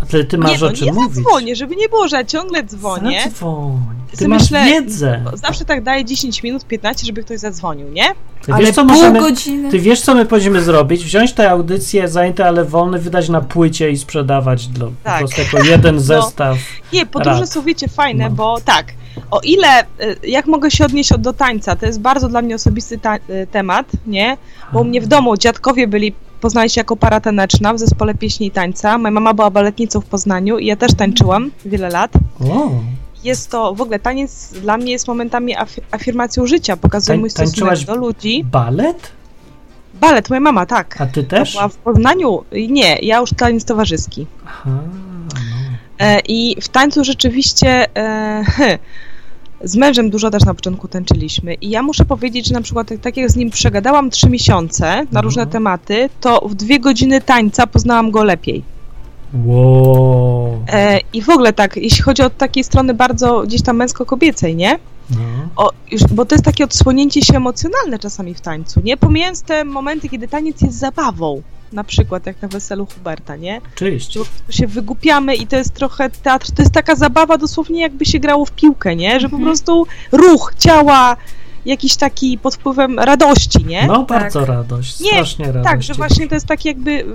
[0.10, 1.16] ty, ty masz nie, o no nie mówić.
[1.16, 3.22] zadzwonię, żeby nie było, że ja ciągle dzwonię.
[3.24, 3.80] Zadzwoń.
[4.12, 5.24] Ty Sobie masz myślę- wiedzę.
[5.34, 8.06] Zawsze tak daję 10 minut, 15, żeby ktoś zadzwonił, nie?
[8.46, 9.72] Ty Ale wiesz, co pół możemy, godziny.
[9.72, 11.04] ty wiesz, co my powinniśmy zrobić?
[11.04, 15.20] Wziąć tę audycję zajęte, ale wolne, wydać na płycie i sprzedawać dla, po Tak.
[15.20, 16.58] prostu jako jeden zestaw.
[16.94, 17.50] Nie, podróże Rad.
[17.50, 18.36] są, wiecie, fajne, No.
[18.36, 18.86] bo tak,
[19.32, 22.56] o ile, y, jak mogę się odnieść od- do tańca, to jest bardzo dla mnie
[22.56, 24.38] osobisty y, temat, nie?
[24.74, 28.48] Bo u mnie w domu dziadkowie byli, poznali się jako para taneczna w zespole pieśni
[28.48, 28.98] i tańca.
[28.98, 32.12] Moja mama była baletnicą w Poznaniu i ja też tańczyłam wiele lat.
[33.24, 37.30] Jest to, w ogóle taniec dla mnie jest momentami af- afirmacją życia, pokazuje Tań- mój
[37.30, 38.44] stosunek do ludzi.
[38.44, 39.12] balet?
[40.02, 41.02] Balet, moja mama, tak.
[41.02, 41.52] A ty też?
[41.52, 42.44] była w Poznaniu?
[42.70, 44.28] Nie, ja już taniec towarzyski.
[44.48, 44.70] Aha,
[46.28, 48.44] I w tańcu rzeczywiście e,
[49.64, 51.54] z mężem dużo też na początku tańczyliśmy.
[51.54, 55.06] I ja muszę powiedzieć, że na przykład tak- tak jak z nim przegadałam trzy miesiące
[55.12, 55.52] na różne Mhm.
[55.54, 58.64] tematy, to w dwie godziny tańca poznałam go lepiej.
[59.46, 60.60] Wow.
[60.72, 64.80] E, I w ogóle tak, jeśli chodzi od takiej strony bardzo gdzieś tam męsko-kobiecej, nie?
[65.10, 65.20] No.
[65.56, 68.98] O, już, bo to jest takie odsłonięcie się emocjonalne czasami w tańcu, nie?
[68.98, 71.42] Pomijając te momenty, kiedy taniec jest zabawą.
[71.74, 73.62] Na przykład jak na weselu Huberta, nie?
[73.76, 74.20] Oczywiście.
[74.20, 78.20] Prostu się wygupiamy i to jest trochę teatr, to jest taka zabawa dosłownie jakby się
[78.20, 79.20] grało w piłkę, nie?
[79.20, 79.44] Że po Mhm.
[79.44, 81.18] prostu ruch ciała,
[81.66, 83.88] jakiś taki pod wpływem radości, nie?
[83.88, 85.66] No, bardzo radość, Nie, strasznie radość.
[85.66, 87.06] tak, że właśnie to jest takie jakby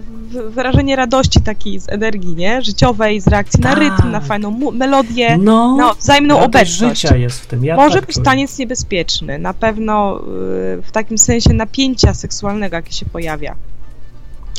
[0.51, 2.63] wyrażenie radości takiej z energii, nie?
[2.63, 3.79] Życiowej, z reakcji na Tak.
[3.79, 7.01] rytm, na fajną mu- melodię, No, na wzajemną obecność.
[7.01, 7.65] życia jest w tym.
[7.65, 8.25] Ja Może tak być czuję.
[8.25, 10.23] taniec niebezpieczny, na pewno y,
[10.83, 13.55] w takim sensie napięcia seksualnego, jakie się pojawia.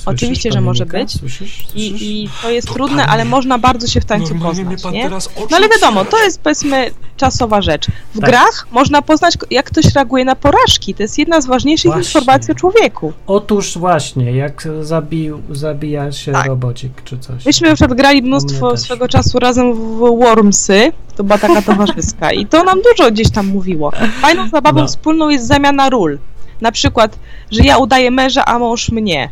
[0.05, 1.11] Oczywiście, że może być.
[1.19, 1.65] Słyszysz?
[1.71, 2.01] Słyszysz?
[2.01, 2.87] I, I to jest Totalnie.
[2.87, 5.09] trudne, ale można bardzo się w tańcu poznać, nie?
[5.51, 7.87] No ale wiadomo, to jest powiedzmy czasowa rzecz.
[8.15, 8.29] W Tak.
[8.29, 10.93] grach można poznać, jak ktoś reaguje na porażki.
[10.93, 12.07] To jest jedna z ważniejszych Właśnie.
[12.09, 13.13] informacji o człowieku.
[13.27, 16.45] Otóż właśnie, jak zabił, zabija się Tak.
[16.47, 17.45] robocik czy coś.
[17.45, 22.31] Myśmy na przykład grali mnie mnóstwo swego czasu razem w Wormsy, to była taka towarzyska
[22.31, 23.91] i to nam dużo gdzieś tam mówiło.
[24.21, 24.87] Fajną zabawą No.
[24.87, 26.17] wspólną jest zamiana ról.
[26.61, 27.19] Na przykład,
[27.51, 29.29] że ja udaję męża, a mąż mnie.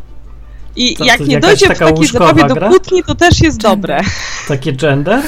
[0.76, 3.58] I To- jak to nie dojdzie w taka takiej zabawie do kłótni, to też jest
[3.60, 4.00] dobre.
[4.48, 5.22] Takie gender?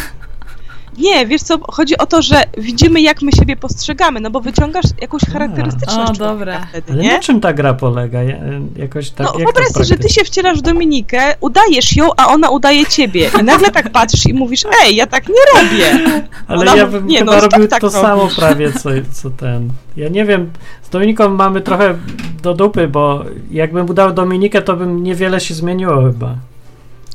[0.99, 4.85] Nie, wiesz co, chodzi o to, że widzimy jak my siebie postrzegamy, no bo wyciągasz
[5.01, 6.61] jakąś charakterystyczność O, dobre.
[6.69, 8.23] wtedy, Ale na czym ta gra polega?
[8.23, 11.35] Ja, e, Jakoś tak, No jak wyobraź to sobie, że ty się wcielasz w Dominikę,
[11.41, 13.31] udajesz ją, a ona udaje ciebie.
[13.41, 16.05] I nagle tak patrzysz i mówisz, ej, ja tak nie robię.
[16.49, 18.01] Ale ona ja bym nie, chyba no, robił tak to robisz.
[18.03, 19.69] samo prawie, co, co ten.
[19.97, 20.51] Ja nie wiem,
[20.83, 21.95] z Dominiką mamy trochę
[22.43, 26.35] do dupy, bo jakbym udał Dominikę, to bym niewiele się zmieniło chyba.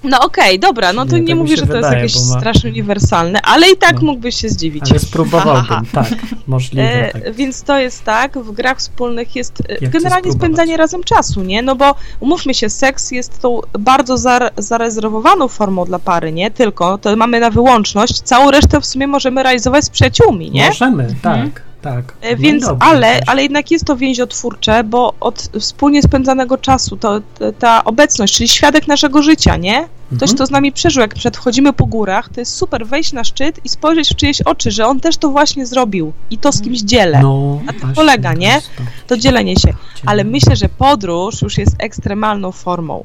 [0.04, 2.40] No okej, dobra, no to Nie, nie, tak mówię, że to jest wydaje, jakieś ma-
[2.40, 4.02] strasznie uniwersalne, ale i tak No.
[4.02, 4.92] mógłbyś się zdziwić.
[4.92, 6.08] Ale spróbowałbym, Ha, tak,
[6.48, 7.08] możliwe.
[7.08, 7.34] E, tak.
[7.36, 11.62] Więc to jest tak, w grach wspólnych jest e, chcę generalnie spędzanie razem czasu, nie?
[11.62, 16.52] No bo umówmy się, seks jest tą bardzo zar- zarezerwowaną formą dla pary, nie?
[16.52, 20.68] Tylko to mamy na wyłączność, całą resztę w sumie możemy realizować z przyjaciółmi, nie?
[20.68, 22.14] Możemy, tak, tak.
[22.22, 26.98] E, No Więc, dobrze, ale, ale jednak jest to więziotwórcze, bo od wspólnie spędzanego czasu,
[26.98, 29.88] to to- ta obecność, czyli świadek naszego życia, nie?
[30.08, 30.36] Ktoś, Mhm.
[30.36, 33.60] kto z nami przeżył, jak przed wchodzimy po górach, to jest super wejść na szczyt
[33.66, 36.80] i spojrzeć w czyjeś oczy, że on też to właśnie zrobił i to z kimś
[36.80, 37.20] dzielę.
[37.24, 38.62] No, tym właśnie, polega, to nie?
[38.78, 38.84] to.
[39.08, 39.74] To dzielenie się.
[40.06, 43.04] Ale myślę, że podróż już jest ekstremalną formą.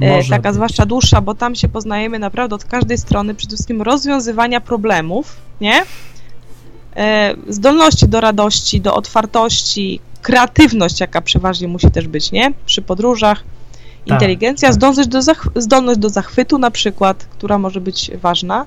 [0.00, 0.54] E, Może taka być.
[0.54, 5.82] zwłaszcza dłuższa, bo tam się poznajemy naprawdę od każdej strony, przede wszystkim rozwiązywania problemów, nie?
[6.96, 12.52] E, zdolności do radości, do otwartości, kreatywność, jaka przeważnie musi też być, nie?
[12.66, 14.74] Przy podróżach, Tak, inteligencja, tak.
[14.74, 15.20] zdolność, do
[15.56, 18.66] zdolność do zachwytu na przykład, która może być ważna,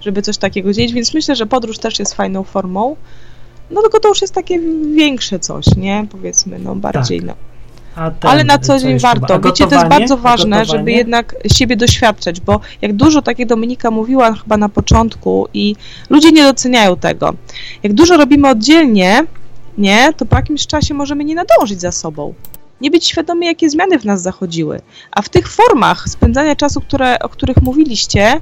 [0.00, 2.96] żeby coś takiego dzielić, więc myślę, że podróż też jest fajną formą.
[3.70, 4.60] No tylko to już jest takie
[4.94, 6.06] większe coś, nie?
[6.10, 7.26] Powiedzmy, no bardziej, Tak.
[7.26, 7.34] no.
[7.94, 9.40] Ten, Ale na co dzień warto.
[9.40, 13.90] Wiecie, to jest bardzo ważne, żeby jednak siebie doświadczać, bo jak dużo, tak jak Dominika
[13.90, 15.76] mówiła chyba na początku i
[16.10, 17.34] ludzie nie doceniają tego.
[17.82, 19.26] Jak dużo robimy oddzielnie,
[19.78, 22.34] nie, to po jakimś czasie możemy nie nadążyć za sobą.
[22.80, 24.80] Nie być świadomi, jakie zmiany w nas zachodziły.
[25.10, 28.40] A w tych formach spędzania czasu, które, o których mówiliście,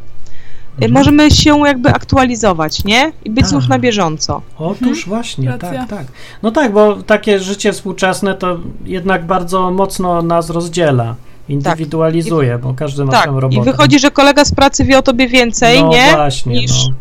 [0.86, 0.92] Mhm.
[0.92, 3.12] możemy się jakby aktualizować, nie?
[3.24, 3.48] I być Tak.
[3.50, 4.42] znów na bieżąco.
[4.58, 5.70] Otóż właśnie, racja.
[5.86, 6.06] tak, tak.
[6.42, 11.14] No tak, bo takie życie współczesne to jednak bardzo mocno nas rozdziela,
[11.48, 13.60] indywidualizuje, bo każdy ma Tak, swoją robotę.
[13.62, 16.10] i wychodzi, że kolega z pracy wie o tobie więcej, no nie?
[16.14, 16.94] właśnie, niż- no,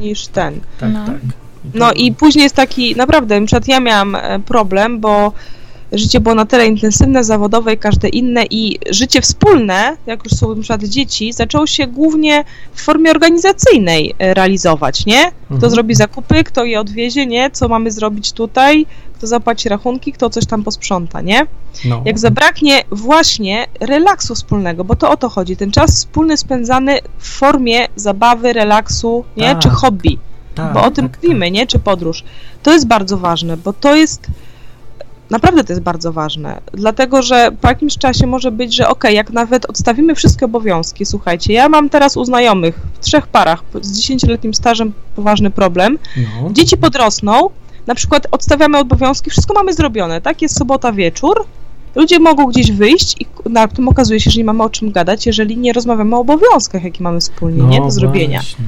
[0.00, 0.60] Niż ten.
[0.80, 1.06] tak, No.
[1.06, 1.16] tak.
[1.74, 5.32] No i później jest taki, naprawdę, na przykład ja miałam e, problem, bo
[5.92, 10.54] życie było na tyle intensywne, zawodowe i każde inne i życie wspólne, jak już są
[10.68, 12.44] na dzieci, zaczęło się głównie
[12.74, 15.30] w formie organizacyjnej e, realizować, nie?
[15.44, 15.72] Kto Mhm.
[15.72, 17.50] zrobi zakupy, kto je odwiezie, nie?
[17.50, 21.46] Co mamy zrobić tutaj, kto zapłaci rachunki, kto coś tam posprząta, nie?
[21.84, 22.02] No.
[22.04, 27.28] Jak zabraknie właśnie relaksu wspólnego, bo to o to chodzi, ten czas wspólny spędzany w
[27.28, 29.44] formie zabawy, relaksu, nie?
[29.44, 29.58] Tak.
[29.58, 30.18] Czy hobby
[30.54, 31.66] tak, bo o tym tak, mówimy, nie?
[31.66, 32.24] Czy podróż.
[32.62, 34.26] To jest bardzo ważne, bo to jest.
[35.30, 39.30] Naprawdę to jest bardzo ważne, dlatego że po jakimś czasie może być, że okej, jak
[39.30, 44.54] nawet odstawimy wszystkie obowiązki, słuchajcie, ja mam teraz u znajomych w trzech parach z 10-letnim
[44.54, 45.98] stażem poważny problem.
[46.16, 46.52] No.
[46.52, 47.50] Dzieci podrosną,
[47.86, 50.42] na przykład odstawiamy obowiązki, wszystko mamy zrobione, tak?
[50.42, 51.44] Jest sobota wieczór,
[51.94, 55.26] ludzie mogą gdzieś wyjść i na tym okazuje się, że nie mamy o czym gadać,
[55.26, 57.80] jeżeli nie rozmawiamy o obowiązkach, jakie mamy wspólnie, nie?
[57.80, 58.38] Do zrobienia.
[58.38, 58.64] No właśnie.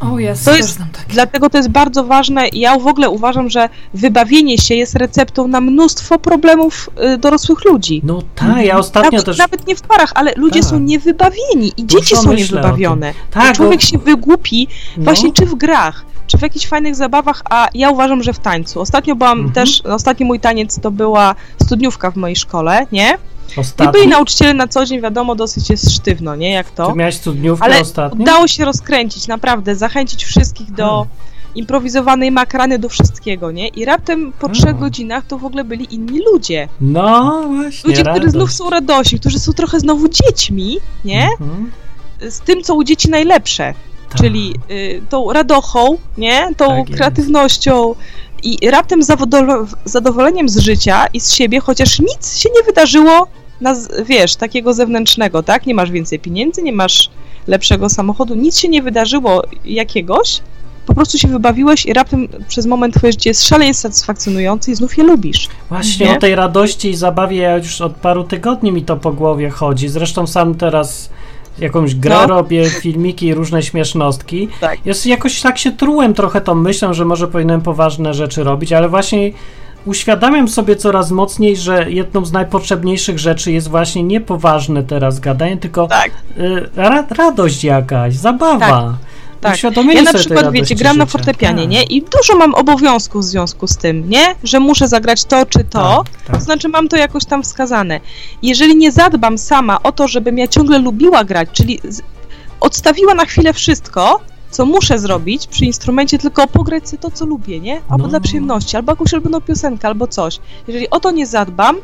[0.00, 0.80] O jest, To też jest-.
[1.08, 2.48] Dlatego to jest bardzo ważne.
[2.52, 8.00] Ja w ogóle uważam, że wybawienie się jest receptą na mnóstwo problemów y, dorosłych ludzi.
[8.04, 9.38] No tak, ja ostatnio nawet, też...
[9.38, 10.68] nawet nie w parach, ale ludzie Tak.
[10.70, 13.14] są niewybawieni i dzieci Dużo są myślę o niewybawione.
[13.30, 15.04] Tak, I człowiek bo- się wygłupi no.
[15.04, 18.80] właśnie czy w grach, czy w jakichś fajnych zabawach, a ja uważam, że w tańcu.
[18.80, 19.54] Ostatnio byłam Mhm.
[19.54, 23.18] też, ostatni mój taniec to była studniówka w mojej szkole, nie?
[23.56, 23.92] I Ostatnio?
[23.92, 26.50] byli nauczyciele na co dzień, wiadomo, dosyć jest sztywno, nie?
[26.50, 26.86] Jak to.
[26.92, 28.22] Ty miałeś studniówkę Ale ostatnio?
[28.22, 31.08] udało się rozkręcić, naprawdę, zachęcić wszystkich do Hmm.
[31.54, 33.68] improwizowanej makrany, do wszystkiego, nie?
[33.68, 34.54] I raptem po Hmm.
[34.62, 36.68] trzech godzinach to w ogóle byli inni ludzie.
[36.80, 41.28] No właśnie, Ludzie, którzy znów są radości, którzy są trochę znowu dziećmi, nie?
[41.40, 41.70] Mhm.
[42.28, 43.74] Z tym, co u dzieci najlepsze,
[44.08, 44.20] Tak.
[44.20, 46.48] czyli y, tą radochą, nie?
[46.56, 47.94] Tą Tak kreatywnością
[48.42, 49.00] i raptem
[49.84, 53.26] zadowoleniem z życia i z siebie, chociaż nic się nie wydarzyło
[53.60, 53.74] na,
[54.06, 55.66] wiesz, takiego zewnętrznego, tak?
[55.66, 57.10] Nie masz więcej pieniędzy, nie masz
[57.46, 60.40] lepszego samochodu, nic się nie wydarzyło jakiegoś,
[60.86, 64.98] po prostu się wybawiłeś i raptem przez moment twoje życie jest szalenie satysfakcjonujące i znów
[64.98, 65.48] je lubisz.
[65.68, 66.16] Właśnie Nie?
[66.16, 69.88] o tej radości i zabawie ja już od paru tygodni mi to po głowie chodzi.
[69.88, 71.10] Zresztą sam teraz
[71.58, 72.26] jakąś grę No.
[72.26, 74.48] robię, filmiki różne śmiesznostki.
[74.60, 74.86] Tak.
[74.86, 78.88] Jest, jakoś tak się trułem trochę tą myślą, że może powinienem poważne rzeczy robić, ale
[78.88, 79.30] właśnie
[79.86, 85.56] uświadamiam sobie coraz mocniej, że jedną z najpotrzebniejszych rzeczy jest właśnie nie poważne teraz gadanie,
[85.56, 86.10] tylko Tak.
[86.38, 88.98] y, ra, radość jakaś, zabawa.
[89.40, 89.54] tak.
[89.54, 91.12] Uświadomienie Ja na przykład, wiecie, gram na życia.
[91.12, 91.82] fortepianie, Tak, nie?
[91.82, 94.34] I dużo mam obowiązków w związku z tym, nie?
[94.44, 96.04] Że muszę zagrać to czy to.
[96.04, 96.36] Tak, tak.
[96.36, 98.00] To znaczy mam to jakoś tam wskazane.
[98.42, 101.80] Jeżeli nie zadbam sama o to, żebym ja ciągle lubiła grać, czyli
[102.60, 107.60] odstawiła na chwilę wszystko, co muszę zrobić przy instrumencie, tylko pograć sobie to, co lubię,
[107.60, 107.80] nie?
[107.88, 108.08] Albo No.
[108.08, 110.38] dla przyjemności, albo jakąś ulubioną piosenkę, albo coś.
[110.68, 111.76] Jeżeli o to nie zadbam,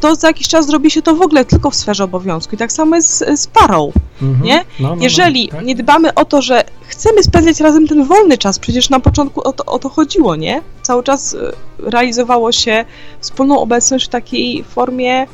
[0.00, 2.54] to za jakiś czas zrobi się to w ogóle tylko w sferze obowiązku.
[2.54, 3.92] I tak samo jest z, z parą.
[4.22, 4.42] Mhm.
[4.44, 4.56] nie?
[4.80, 5.64] No, no, no, Jeżeli tak.
[5.64, 9.52] nie dbamy o to, że chcemy spędzać razem ten wolny czas, przecież na początku o
[9.52, 10.62] to, o to chodziło, nie?
[10.82, 11.38] Cały czas y,
[11.78, 12.84] realizowało się
[13.20, 15.26] wspólną obecność w takiej formie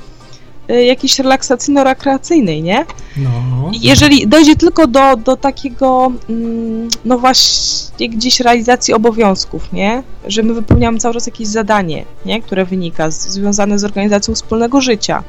[0.68, 2.86] jakiejś relaksacyjno-rekreacyjnej, nie?
[3.16, 3.70] No.
[3.80, 10.02] Jeżeli dojdzie tylko do, do takiego, mm, no właśnie gdzieś realizacji obowiązków, nie?
[10.26, 12.42] Że my wypełniamy cały czas jakieś zadanie, nie?
[12.42, 15.22] Które wynika, z, związane z organizacją wspólnego życia.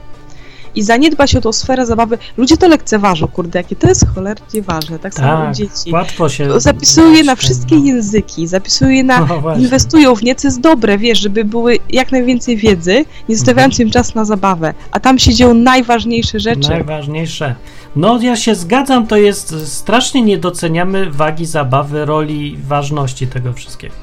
[0.76, 2.18] I zaniedba się tą sferę zabawy.
[2.38, 5.92] Ludzie to lekceważą, kurde, jakie to jest cholernie ważne, tak samo Tak, dzieci.
[5.92, 6.60] łatwo się...
[6.60, 7.86] Zapisują je na wszystkie no.
[7.86, 12.12] języki, zapisują je na No inwestują w nie, co jest dobre, wiesz, żeby były jak
[12.12, 14.74] najwięcej wiedzy, nie zostawiając im czas na zabawę.
[14.92, 16.70] A tam się dzieją najważniejsze rzeczy.
[16.70, 17.56] Najważniejsze.
[17.96, 23.96] No ja się zgadzam, to jest strasznie nie doceniamy wagi zabawy, roli, ważności tego wszystkiego.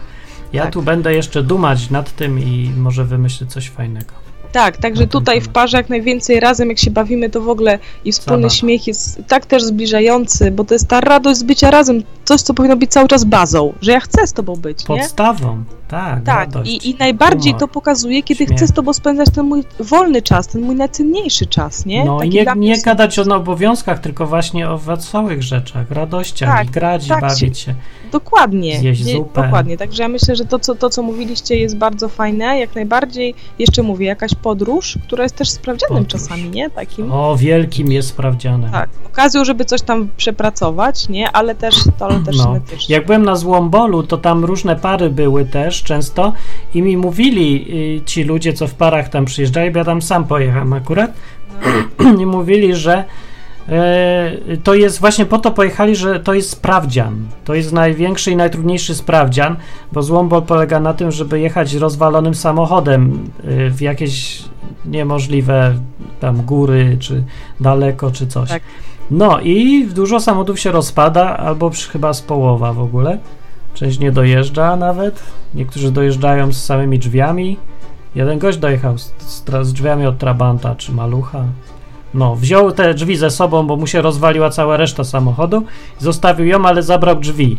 [0.52, 0.72] Ja Tak.
[0.72, 4.21] tu będę jeszcze dumać nad tym i może wymyślę coś fajnego.
[4.52, 8.12] Tak, także tutaj w parze jak najwięcej razem, jak się bawimy, to w ogóle i
[8.12, 12.40] wspólny śmiech jest tak też zbliżający, bo to jest ta radość z bycia razem, coś,
[12.40, 14.96] co powinno być cały czas bazą, że ja chcę z tobą być, nie?
[14.96, 17.60] Podstawą, tak, Tak, radość, i, i najbardziej humor.
[17.60, 18.58] to pokazuje, kiedy śmiech.
[18.58, 22.04] chcę z tobą spędzać ten mój wolny czas, ten mój najcenniejszy czas, nie?
[22.04, 26.70] No i nie, nie gadać o obowiązkach, tylko właśnie o wesołych rzeczach, radościach Tak, i
[26.70, 27.74] grać tak i bawić się.
[28.12, 28.78] Dokładnie.
[28.78, 29.42] Zjeść Nie- zupę.
[29.42, 29.76] Dokładnie.
[29.76, 32.58] Także ja myślę, że to co, to, co mówiliście, jest bardzo fajne.
[32.58, 36.22] Jak najbardziej, jeszcze mówię, jakaś podróż, która jest też sprawdzianem Podróż.
[36.22, 36.70] czasami, nie?
[36.70, 37.12] Takim.
[37.12, 38.70] O, wielkim jest sprawdzianem.
[38.70, 41.30] Tak, okazją, żeby coś tam przepracować, nie?
[41.30, 42.56] Ale też to ale też No.
[42.88, 46.32] Jak byłem na Złombolu, to tam różne pary były też często
[46.74, 47.66] i mi mówili
[47.98, 51.10] y, ci ludzie, co w parach tam przyjeżdżali, bo ja tam sam pojechałem akurat,
[52.22, 53.04] i mówili, że
[54.64, 57.26] to jest właśnie po to pojechali, że to jest sprawdzian.
[57.44, 59.56] To jest największy i najtrudniejszy sprawdzian,
[59.92, 64.44] bo Złombol polega na tym, żeby jechać rozwalonym samochodem y, w jakieś
[64.84, 65.74] niemożliwe
[66.20, 67.24] tam góry, czy
[67.60, 68.48] daleko, czy coś.
[68.48, 68.62] Tak.
[69.10, 73.18] No i dużo samochodów się rozpada, albo chyba z połowa w ogóle.
[73.74, 75.22] Część nie dojeżdża nawet.
[75.54, 77.56] Niektórzy dojeżdżają z samymi drzwiami.
[78.14, 81.44] Jeden gość dojechał z, z, z drzwiami od Trabanta czy Malucha.
[82.14, 85.64] No, wziął te drzwi ze sobą, bo mu się rozwaliła cała reszta samochodu.
[85.98, 87.58] Zostawił ją, ale zabrał drzwi.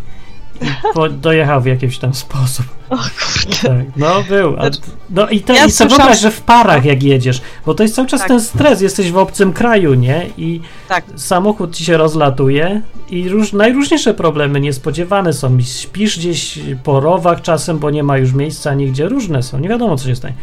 [0.93, 2.65] Po, dojechał w jakiś tam sposób.
[2.89, 3.57] O kurde.
[3.69, 4.53] Tak, no był.
[4.57, 4.79] A, Znaczy,
[5.09, 7.83] no i to ja i sobie słyszałam- wyobraź, że w parach jak jedziesz, bo to
[7.83, 8.27] jest cały czas Tak.
[8.27, 10.25] ten stres, jesteś w obcym kraju, nie?
[10.37, 11.03] I Tak.
[11.15, 15.57] samochód ci się rozlatuje i róż, najróżniejsze problemy niespodziewane są.
[15.57, 19.69] I Śpisz gdzieś po rowach czasem, bo nie ma już miejsca nigdzie, różne są, nie
[19.69, 20.33] wiadomo co się stanie.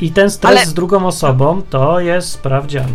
[0.00, 2.86] I ten stres Ale- z drugą osobą to jest sprawdzian.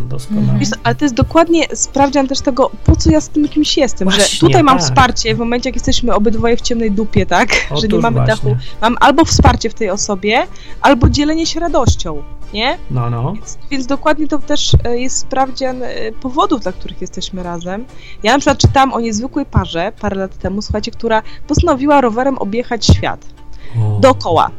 [0.59, 3.77] Wiesz, co, ale to jest dokładnie sprawdzian też tego, po co ja z tym kimś
[3.77, 4.85] jestem, że Właśnie, tutaj mam tak.
[4.85, 7.49] wsparcie w momencie, jak jesteśmy obydwoje w ciemnej dupie, tak?
[7.53, 8.35] że nie Otóż mamy właśnie.
[8.35, 8.55] dachu.
[8.81, 10.47] Mam albo wsparcie w tej osobie,
[10.81, 12.23] albo dzielenie się radością,
[12.53, 12.77] nie?
[12.91, 13.33] No, no.
[13.33, 17.85] Więc, więc dokładnie to też e, jest sprawdzian e, powodów, dla których jesteśmy razem.
[18.23, 22.85] Ja na przykład czytałam o niezwykłej parze parę lat temu, słuchajcie, która postanowiła rowerem objechać
[22.85, 23.25] świat
[23.79, 23.99] O.
[23.99, 24.49] dookoła.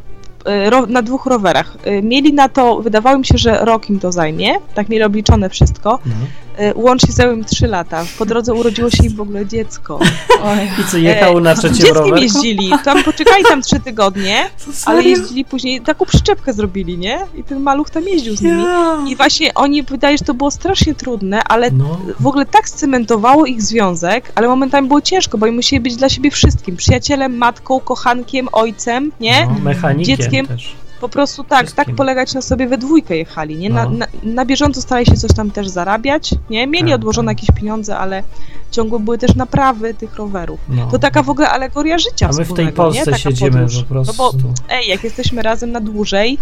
[0.69, 1.77] Ro, na dwóch rowerach.
[1.83, 5.49] E, Mieli na to, wydawało mi się, że rok im to zajmie, tak mieli obliczone
[5.49, 5.99] wszystko.
[6.05, 6.13] No.
[6.57, 8.05] E, Łącznie zajęło im 3 lata.
[8.17, 9.99] Po drodze urodziło się im w ogóle dziecko.
[10.43, 10.57] Oj.
[10.81, 14.49] I co, jechał na Z trzecim dzieckiem jeździli, tam poczekali tam 3 tygodnie,
[14.85, 17.19] ale jeździli później, taką przyczepkę zrobili, nie?
[17.35, 18.63] I ten maluch tam jeździł z nimi.
[18.63, 18.97] Ja.
[19.07, 21.99] I właśnie oni, wydaje że to było strasznie trudne, ale No.
[22.19, 26.09] w ogóle tak scementowało ich związek, ale momentami było ciężko, bo oni musieli być dla
[26.09, 26.77] siebie wszystkim.
[26.77, 29.45] Przyjacielem, matką, kochankiem, ojcem, nie?
[29.45, 30.47] No, mechanikiem Dzieckiem.
[30.47, 30.75] też.
[31.03, 31.85] Po prostu tak, Wszystkim.
[31.85, 33.69] tak polegać na sobie we dwójkę jechali, nie?
[33.69, 33.89] Na, No.
[33.89, 36.67] na, na bieżąco starali się coś tam też zarabiać, nie?
[36.67, 37.41] Mieli Tak, odłożone tak.
[37.43, 38.23] jakieś pieniądze, ale
[38.71, 40.59] ciągłe były też naprawy tych rowerów.
[40.69, 40.87] No.
[40.91, 43.77] To taka w ogóle alegoria życia A my w tej Polsce siedzimy podróż.
[43.77, 44.13] po prostu.
[44.17, 46.37] No bo ej, jak jesteśmy razem na dłużej,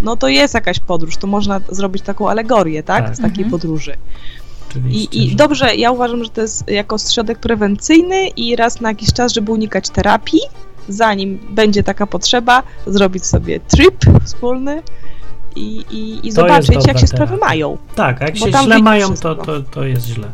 [0.00, 3.04] no to jest jakaś podróż, to można zrobić taką alegorię, tak?
[3.04, 3.16] Tak.
[3.16, 3.50] Z takiej Mhm.
[3.50, 3.96] podróży.
[4.90, 9.12] I, I dobrze, ja uważam, że to jest jako środek prewencyjny i raz na jakiś
[9.12, 10.40] czas, żeby unikać terapii,
[10.88, 14.82] zanim będzie taka potrzeba, zrobić sobie trip wspólny
[15.56, 17.46] i, i, i zobaczyć, jak się sprawy terapia.
[17.46, 17.78] mają.
[17.94, 20.28] Tak, a jak bo się źle mają, to, to, to jest źle.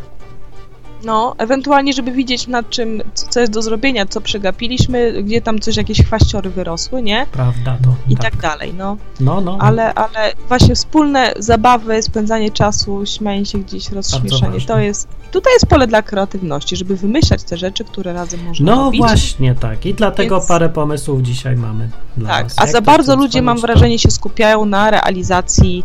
[1.05, 5.77] No, ewentualnie, żeby widzieć nad czym, co jest do zrobienia, co przegapiliśmy, gdzie tam coś,
[5.77, 7.27] jakieś chwaściory wyrosły, nie?
[7.33, 7.95] Prawda to.
[8.09, 8.97] I tak, dalej, no.
[9.21, 9.59] No, no.
[9.61, 15.67] Ale, ale właśnie wspólne zabawy, spędzanie czasu, śmianie się gdzieś, rozśmieszanie, to jest, tutaj jest
[15.67, 19.01] pole dla kreatywności, żeby wymyślać te rzeczy, które razem można No robić.
[19.01, 19.87] właśnie tak.
[19.87, 22.55] I dlatego Więc- parę pomysłów dzisiaj mamy dla Tak, was.
[22.59, 25.85] a Jak za to bardzo ludzie, mam wrażenie, się skupiają na realizacji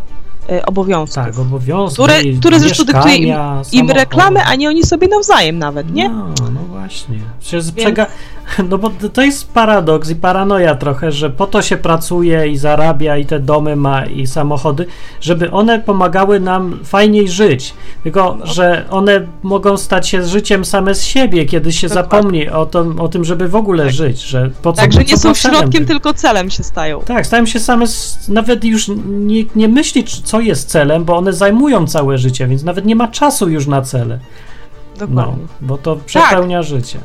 [0.66, 1.26] obowiązków.
[1.26, 3.36] Tak, obowiązki, Które- które zresztą dyktuje im-
[3.72, 6.10] Im reklamy, a nie oni sobie nawzajem nawet, nie?
[6.10, 7.20] No, no właśnie.
[7.40, 8.06] Przecież przega...
[8.70, 13.18] No bo to jest paradoks i paranoja trochę, że po to się pracuje i zarabia
[13.18, 14.86] i te domy ma i samochody,
[15.22, 17.74] żeby one pomagały nam fajniej żyć.
[18.04, 18.46] Tylko, No.
[18.46, 22.12] że one mogą stać się życiem same z siebie, kiedy się Dokładnie.
[22.12, 25.18] zapomni o tym, o tym, żeby w ogóle żyć, że po co Także co nie
[25.18, 25.86] są środkiem, tego.
[25.86, 27.00] tylko celem się stają.
[27.02, 31.34] Tak, stają się same, z, nawet już nie, nie myśli, co jest celem, bo one
[31.34, 34.20] zajmują całe życie, więc nawet nie ma czasu już na cele.
[35.00, 35.44] No, Dokładnie.
[35.62, 37.00] bo to przepełnia życie.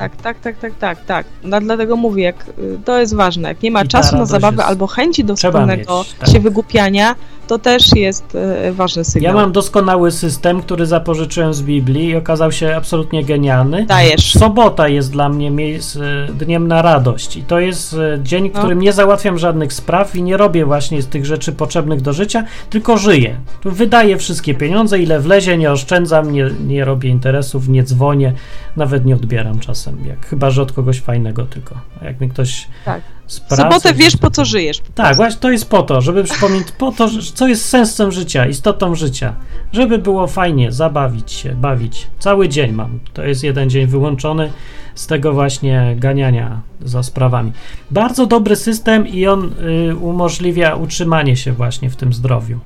[0.00, 1.26] Tak, tak, tak, tak, tak, tak.
[1.42, 3.48] No, dlatego mówię, jak, y, to jest ważne.
[3.48, 6.28] Jak nie ma I czasu na zabawę albo chęci do wspólnego mieć, tak.
[6.28, 7.14] się wygłupiania,
[7.50, 9.34] to też jest e, ważny sygnał.
[9.34, 13.86] Ja mam doskonały system, który zapożyczyłem z Biblii i okazał się absolutnie genialny.
[13.86, 14.32] Dajesz.
[14.32, 18.58] Sobota jest dla mnie e, dniem na radość i to jest e, dzień, w No.
[18.58, 22.44] którym nie załatwiam żadnych spraw i nie robię właśnie z tych rzeczy potrzebnych do życia,
[22.70, 23.36] tylko żyję.
[23.60, 28.32] Tu Wydaję wszystkie pieniądze, ile wlezie, nie oszczędzam, nie, nie robię interesów, nie dzwonię,
[28.76, 31.74] nawet nie odbieram czasem, jak chyba, że od kogoś fajnego tylko.
[32.02, 33.00] Jak mi ktoś Tak.
[33.30, 33.62] Z pracy...
[33.62, 34.82] sobotę wiesz, po co żyjesz.
[34.94, 38.94] tak, właśnie to jest po to, żeby przypomnieć, po to, co jest sensem życia, istotą
[38.94, 39.34] życia.
[39.72, 42.06] Żeby było fajnie, zabawić się, bawić.
[42.18, 43.00] Cały dzień mam.
[43.12, 44.52] To jest jeden dzień wyłączony
[44.94, 47.52] z tego właśnie ganiania za sprawami.
[47.90, 49.52] Bardzo dobry system i on
[49.90, 52.58] y, umożliwia utrzymanie się właśnie w tym zdrowiu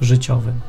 [0.00, 0.60] życiowym.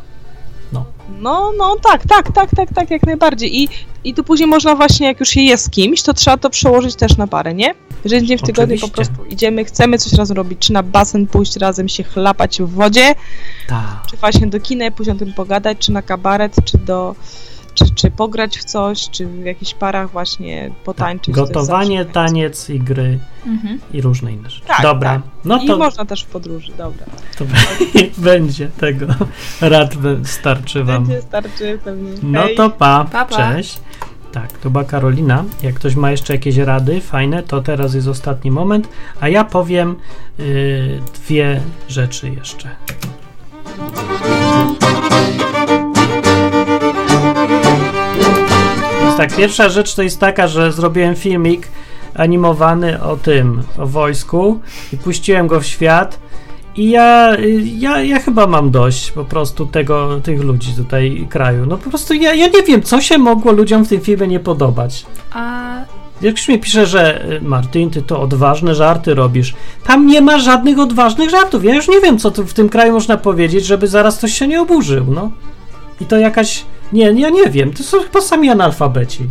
[1.21, 3.61] No, no, tak, tak, tak, tak, tak, jak najbardziej.
[3.63, 3.69] I,
[4.03, 6.95] I tu później można właśnie, jak już się jest z kimś, to trzeba to przełożyć
[6.95, 7.73] też na parę, nie?
[8.03, 9.13] Jeżeli dzień w tygodniu po Oczywiście.
[9.15, 13.15] prostu idziemy, chcemy coś razem robić, czy na basen pójść razem się chlapać w wodzie,
[13.67, 14.01] Tak.
[14.09, 17.15] czy właśnie do kina i później o tym pogadać, czy na kabaret, czy do...
[17.73, 21.35] Czy, czy pograć w coś, czy w jakichś parach właśnie potańczyć.
[21.35, 23.79] Gotowanie, taniec i gry Mhm.
[23.93, 24.65] i różne inne rzeczy.
[24.67, 25.21] Tak, Dobra, tak.
[25.45, 27.05] no I to, można też w podróży, dobra.
[27.37, 27.45] to
[28.17, 29.05] będzie tego.
[29.61, 29.93] Rad
[30.23, 31.03] starczy wam.
[31.05, 32.11] Będzie, starczy pewnie.
[32.23, 32.55] No Hej.
[32.55, 33.35] to pa, Pa, pa.
[33.53, 33.79] cześć.
[34.31, 35.43] Tak, to była Karolina.
[35.63, 38.87] Jak ktoś ma jeszcze jakieś rady fajne, to teraz jest ostatni moment,
[39.19, 39.95] a ja powiem
[40.39, 42.69] y, dwie rzeczy jeszcze.
[49.01, 51.67] Więc tak, pierwsza rzecz to jest taka, że zrobiłem filmik
[52.13, 54.59] animowany o tym, o wojsku
[54.93, 56.19] i puściłem go w świat
[56.79, 61.65] i ja, y, ja, ja chyba mam dość po prostu tego, tych ludzi tutaj kraju.
[61.65, 64.39] No po prostu ja, ja nie wiem, co się mogło ludziom w tym filmie nie
[64.39, 65.05] podobać.
[65.31, 65.69] A
[66.21, 69.55] Jak ktoś mi pisze, że y, Martin, ty to odważne żarty robisz.
[69.83, 71.63] Tam nie ma żadnych odważnych żartów.
[71.63, 74.61] Ja już nie wiem, co w tym kraju można powiedzieć, żeby zaraz ktoś się nie
[74.61, 75.31] oburzył, no.
[76.01, 76.65] I to jakaś...
[76.93, 77.73] Nie, ja nie wiem.
[77.73, 79.23] To są chyba sami analfabeci.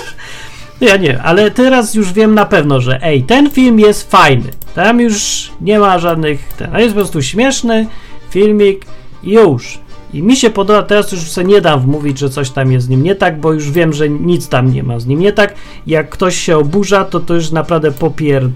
[0.80, 4.50] ja nie, ale teraz już wiem na pewno, że ej, ten film jest fajny.
[4.74, 6.48] Tam już nie ma żadnych...
[6.48, 7.86] Ten, a jest po prostu śmieszny
[8.30, 8.86] filmik
[9.22, 9.78] i już.
[10.14, 12.88] I mi się podoba, teraz już sobie nie dam wmówić, że coś tam jest z
[12.88, 15.54] nim nie tak, bo już wiem, że nic tam nie ma z nim nie tak.
[15.86, 18.48] Jak ktoś się oburza, to to już naprawdę popier...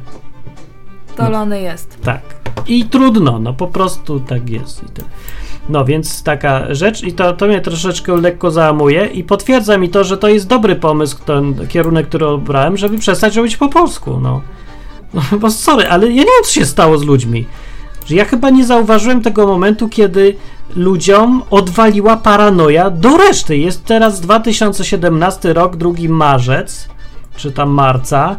[1.16, 1.98] dolony jest.
[2.02, 2.20] Tak.
[2.66, 4.84] I trudno, no po prostu tak jest.
[5.68, 10.04] No więc taka rzecz i to, to mnie troszeczkę lekko załamuje i potwierdza mi to,
[10.04, 14.40] że to jest dobry pomysł, ten kierunek, który obrałem, żeby przestać robić po polsku, no.
[15.14, 17.46] No bo sorry, ale ja nie wiem, co się stało z ludźmi.
[18.06, 20.36] Że ja chyba nie zauważyłem tego momentu, kiedy
[20.76, 23.56] ludziom odwaliła paranoja do reszty.
[23.56, 26.88] Jest teraz 2017 rok, 2 marzec,
[27.36, 28.36] czy tam marca.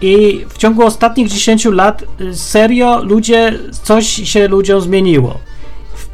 [0.00, 5.38] I w ciągu ostatnich 10 lat y, serio ludzie, coś się ludziom zmieniło.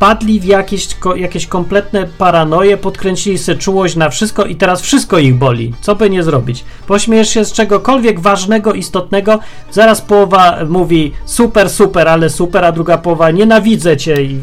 [0.01, 5.35] Wpadli w jakieś, jakieś kompletne paranoje, podkręcili sobie czułość na wszystko i teraz wszystko ich
[5.35, 5.75] boli.
[5.81, 6.65] Co by nie zrobić?
[6.87, 9.39] Pośmiejesz się z czegokolwiek ważnego, istotnego,
[9.71, 14.39] zaraz połowa mówi super, super, ale super, a druga połowa nienawidzę cię i,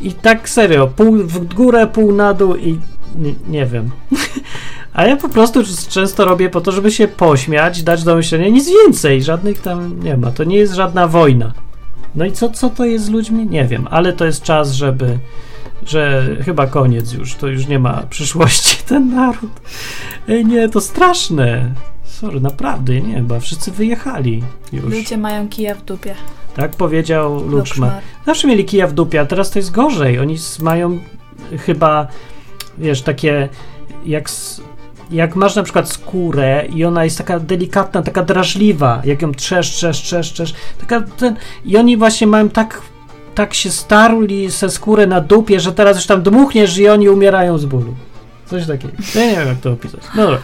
[0.00, 2.78] i tak serio, pół w górę, pół na dół i
[3.16, 3.90] nie, nie wiem.
[4.94, 8.70] A ja po prostu często robię po to, żeby się pośmiać, dać do myślenia, nic
[8.70, 10.30] więcej, żadnych tam nie ma.
[10.30, 11.52] To nie jest żadna wojna.
[12.14, 13.46] No i co, co to jest z ludźmi?
[13.46, 15.18] Nie wiem, ale to jest czas, żeby,
[15.86, 19.50] że chyba koniec już, to już nie ma przyszłości ten naród.
[20.28, 21.74] Ej, nie, to straszne.
[22.04, 24.42] Sorry, naprawdę, nie, chyba wszyscy wyjechali
[24.72, 24.94] już.
[24.94, 26.14] Ludzie mają kija w dupie.
[26.56, 27.92] Tak powiedział Luczmar.
[28.26, 30.18] Zawsze mieli kija w dupie, a teraz to jest gorzej.
[30.18, 30.98] Oni mają
[31.66, 32.08] chyba,
[32.78, 33.48] wiesz, takie
[34.06, 34.28] jak,
[35.10, 39.70] jak masz na przykład skórę i ona jest taka delikatna, taka drażliwa, jak ją trzesz,
[39.70, 42.82] trzesz, trzesz, trzesz, taka ten, i oni właśnie mają tak
[43.34, 47.58] tak się starli se skórę na dupie, że teraz już tam dmuchniesz i oni umierają
[47.58, 47.94] z bólu.
[48.46, 48.94] Coś takiego.
[49.14, 50.00] Ja nie wiem, jak to opisać.
[50.16, 50.38] No dobra.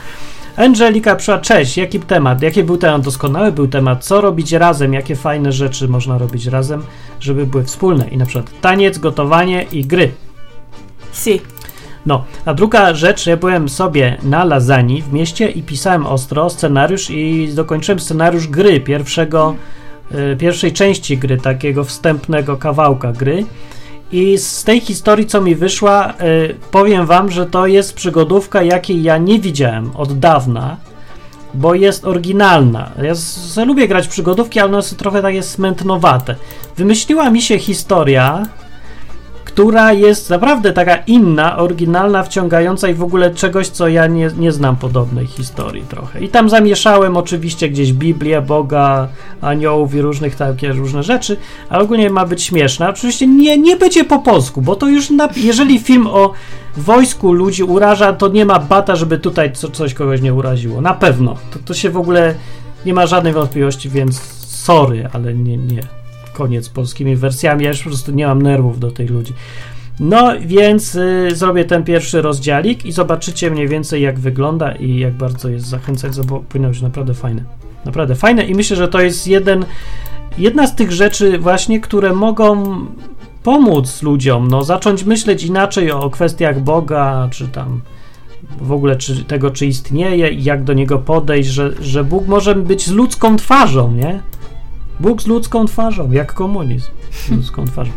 [0.57, 2.43] Angelika przyszła, cześć, jaki temat?
[2.43, 3.03] Jaki był temat?
[3.03, 4.05] Doskonały był temat.
[4.05, 4.95] Co robić razem?
[4.95, 6.83] Jakie fajne rzeczy można robić razem,
[7.21, 8.09] żeby były wspólne?
[8.09, 10.13] I na przykład taniec, gotowanie i gry.
[11.13, 11.41] Si.
[12.07, 17.11] No, a druga rzecz, ja byłem sobie na Lazani w mieście i pisałem ostro scenariusz
[17.11, 19.55] i dokończyłem scenariusz gry, pierwszego,
[20.33, 23.45] y, pierwszej części gry, takiego wstępnego kawałka gry.
[24.13, 29.03] I z tej historii, co mi wyszła, y, powiem wam, że to jest przygodówka, jakiej
[29.03, 30.77] ja nie widziałem od dawna,
[31.55, 32.91] bo jest oryginalna.
[33.03, 36.35] Ja z, lubię grać przygodówki, ale one są trochę takie smętnowate.
[36.77, 38.47] Wymyśliła mi się historia,
[39.53, 44.53] która jest naprawdę taka inna, oryginalna, wciągająca i w ogóle czegoś, co ja nie, nie
[44.53, 46.21] znam podobnej historii trochę.
[46.21, 49.09] I tam zamieszałem oczywiście gdzieś Biblię, Boga,
[49.41, 51.37] aniołów i różnych takie różne rzeczy,
[51.69, 52.89] ale ogólnie ma być śmieszna.
[52.89, 56.33] Oczywiście nie, nie będzie po polsku, bo to już, na, jeżeli film o
[56.77, 60.81] wojsku ludzi uraża, to nie ma bata, żeby tutaj co, coś kogoś nie uraziło.
[60.81, 61.37] Na pewno.
[61.53, 62.35] To, to się w ogóle
[62.87, 66.00] nie ma żadnej wątpliwości, więc sorry, ale nie, nie
[66.41, 67.65] koniec polskimi wersjami.
[67.65, 69.33] Ja już po prostu nie mam nerwów do tych ludzi.
[70.01, 75.15] No więc y, zrobię ten pierwszy rozdziałik i zobaczycie mniej więcej jak wygląda i jak
[75.15, 77.45] bardzo jest zachęcać, bo powinno być naprawdę fajne.
[77.85, 79.65] Naprawdę fajne i myślę, że to jest jeden,
[80.39, 82.77] jedna z tych rzeczy właśnie, które mogą
[83.43, 87.81] pomóc ludziom, no zacząć myśleć inaczej o kwestiach Boga, czy tam
[88.61, 92.55] w ogóle czy, tego, czy istnieje i jak do niego podejść, że, że Bóg może
[92.55, 94.21] być z ludzką twarzą, nie?
[95.01, 97.91] Bóg z ludzką twarzą, jak komunizm z ludzką twarzą.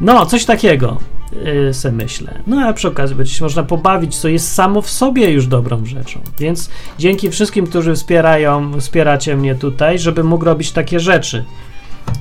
[0.00, 0.98] No, coś takiego.
[1.44, 2.38] yy, se myślę.
[2.46, 5.86] No a przy okazji będzie się można pobawić, co jest samo w sobie już dobrą
[5.86, 6.20] rzeczą.
[6.38, 11.44] Więc dzięki wszystkim, którzy wspierają, wspieracie mnie tutaj, żeby mógł robić takie rzeczy.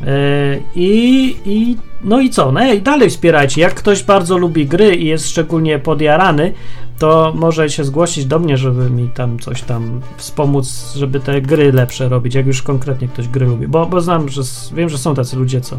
[0.01, 2.51] Yy, I, I no i co?
[2.51, 3.61] No i dalej wspierajcie.
[3.61, 6.53] Jak ktoś bardzo lubi gry i jest szczególnie podjarany,
[6.99, 11.71] to może się zgłosić do mnie, żeby mi tam coś tam wspomóc, żeby te gry
[11.71, 13.67] lepsze robić, jak już konkretnie ktoś gry lubi.
[13.67, 14.41] Bo, bo znam, że
[14.73, 15.77] wiem, że są tacy ludzie, co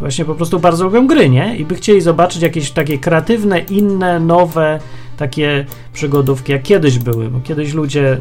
[0.00, 1.56] właśnie po prostu bardzo lubią gry, nie?
[1.56, 4.80] I by chcieli zobaczyć jakieś takie kreatywne, inne, nowe
[5.16, 8.20] takie przygodówki, jak kiedyś były, bo kiedyś ludzie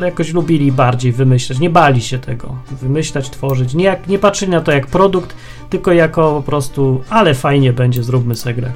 [0.00, 4.60] jakoś lubili bardziej wymyślać, nie bali się tego, wymyślać, tworzyć, nie, jak, nie patrzyli na
[4.60, 5.36] to jak produkt,
[5.70, 8.72] tylko jako po prostu, ale fajnie będzie, zróbmy sobie grę.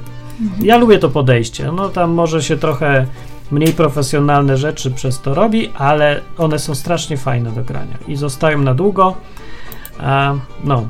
[0.61, 3.05] Ja lubię to podejście, no tam może się trochę
[3.51, 8.61] mniej profesjonalne rzeczy przez to robi, ale one są strasznie fajne do grania i zostają
[8.61, 9.15] na długo,
[9.99, 10.87] a, no,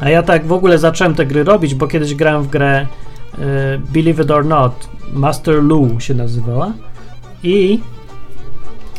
[0.00, 2.86] a ja tak w ogóle zacząłem te gry robić, bo kiedyś grałem w grę
[3.34, 3.38] y,
[3.92, 6.72] Believe It or Not, Master Lu się nazywała.
[7.42, 7.80] I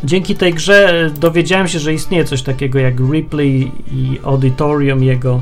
[0.05, 5.41] dzięki tej grze y, dowiedziałem się, że istnieje coś takiego jak Ripley i Auditorium jego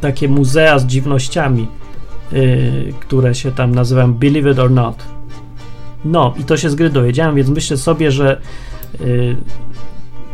[0.00, 1.68] takie muzea z dziwnościami,
[2.32, 5.04] y, które się tam nazywają Believe It or Not.
[6.04, 8.40] No i to się z gry dowiedziałem, więc myślę sobie, że
[9.00, 9.36] y,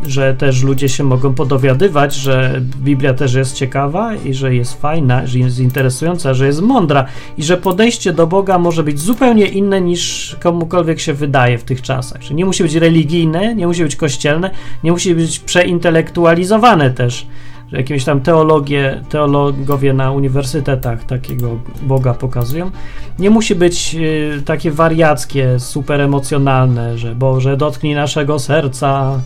[0.07, 5.27] że też ludzie się mogą podowiadywać, że Biblia też jest ciekawa i że jest fajna,
[5.27, 7.05] że jest interesująca, że jest mądra
[7.39, 11.83] i że podejście do Boga może być zupełnie inne niż komukolwiek się wydaje w tych
[11.83, 12.23] czasach.
[12.23, 14.51] Że nie musi być religijne, nie musi być kościelne,
[14.85, 17.27] nie musi być przeintelektualizowane też.
[17.73, 22.71] Że jakieś tam teologie, teologowie na uniwersytetach takiego Boga pokazują.
[23.19, 29.21] Nie musi być y, takie wariackie, super emocjonalne, że Boże dotknij naszego serca,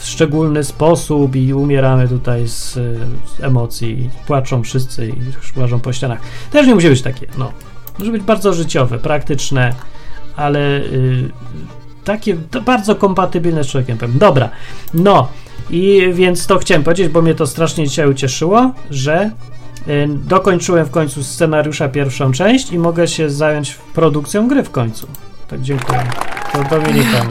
[0.00, 6.20] w szczególny sposób i umieramy tutaj z, z emocji, płaczą wszyscy i łażą po ścianach.
[6.50, 7.52] Też nie musi być takie, no.
[7.98, 9.74] Może być bardzo życiowe, praktyczne,
[10.36, 11.30] ale y,
[12.04, 12.36] takie
[12.66, 14.18] bardzo kompatybilne z człowiekiem pewnym.
[14.18, 14.50] Dobra,
[14.94, 15.28] no
[15.70, 19.30] i więc to chciałem powiedzieć, bo mnie to strasznie dzisiaj ucieszyło, że
[19.88, 25.06] y, dokończyłem w końcu scenariusza pierwszą część i mogę się zająć produkcją gry w końcu.
[25.48, 26.02] Tak dziękuję.
[26.52, 27.26] To Dominika.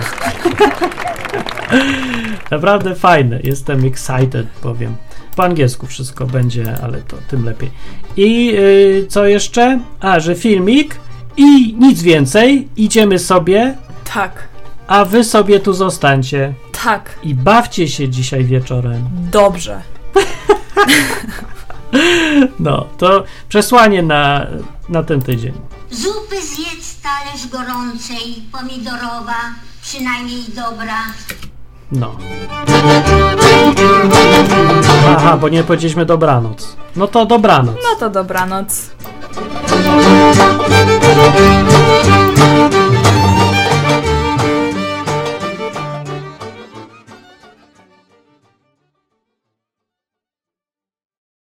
[2.52, 3.40] Naprawdę fajne.
[3.44, 4.96] Jestem excited, powiem.
[5.36, 7.72] Po angielsku wszystko będzie, ale to tym lepiej.
[8.18, 9.80] I yy, co jeszcze?
[10.00, 10.96] A, że filmik
[11.38, 12.68] i nic więcej.
[12.78, 13.76] Idziemy sobie,
[14.14, 14.48] Tak,
[14.88, 19.10] a wy sobie tu zostańcie tak, i bawcie się dzisiaj wieczorem.
[19.32, 19.82] dobrze.
[22.60, 24.48] No, to przesłanie na,
[24.90, 25.54] na ten tydzień.
[25.92, 29.36] Zupy zjedz talerz gorącej, pomidorowa,
[29.82, 30.98] przynajmniej dobra.
[31.92, 32.16] No.
[35.18, 36.76] Aha, bo nie powiedzieliśmy dobranoc.
[36.96, 37.76] No to dobranoc.
[37.84, 38.90] No to dobranoc.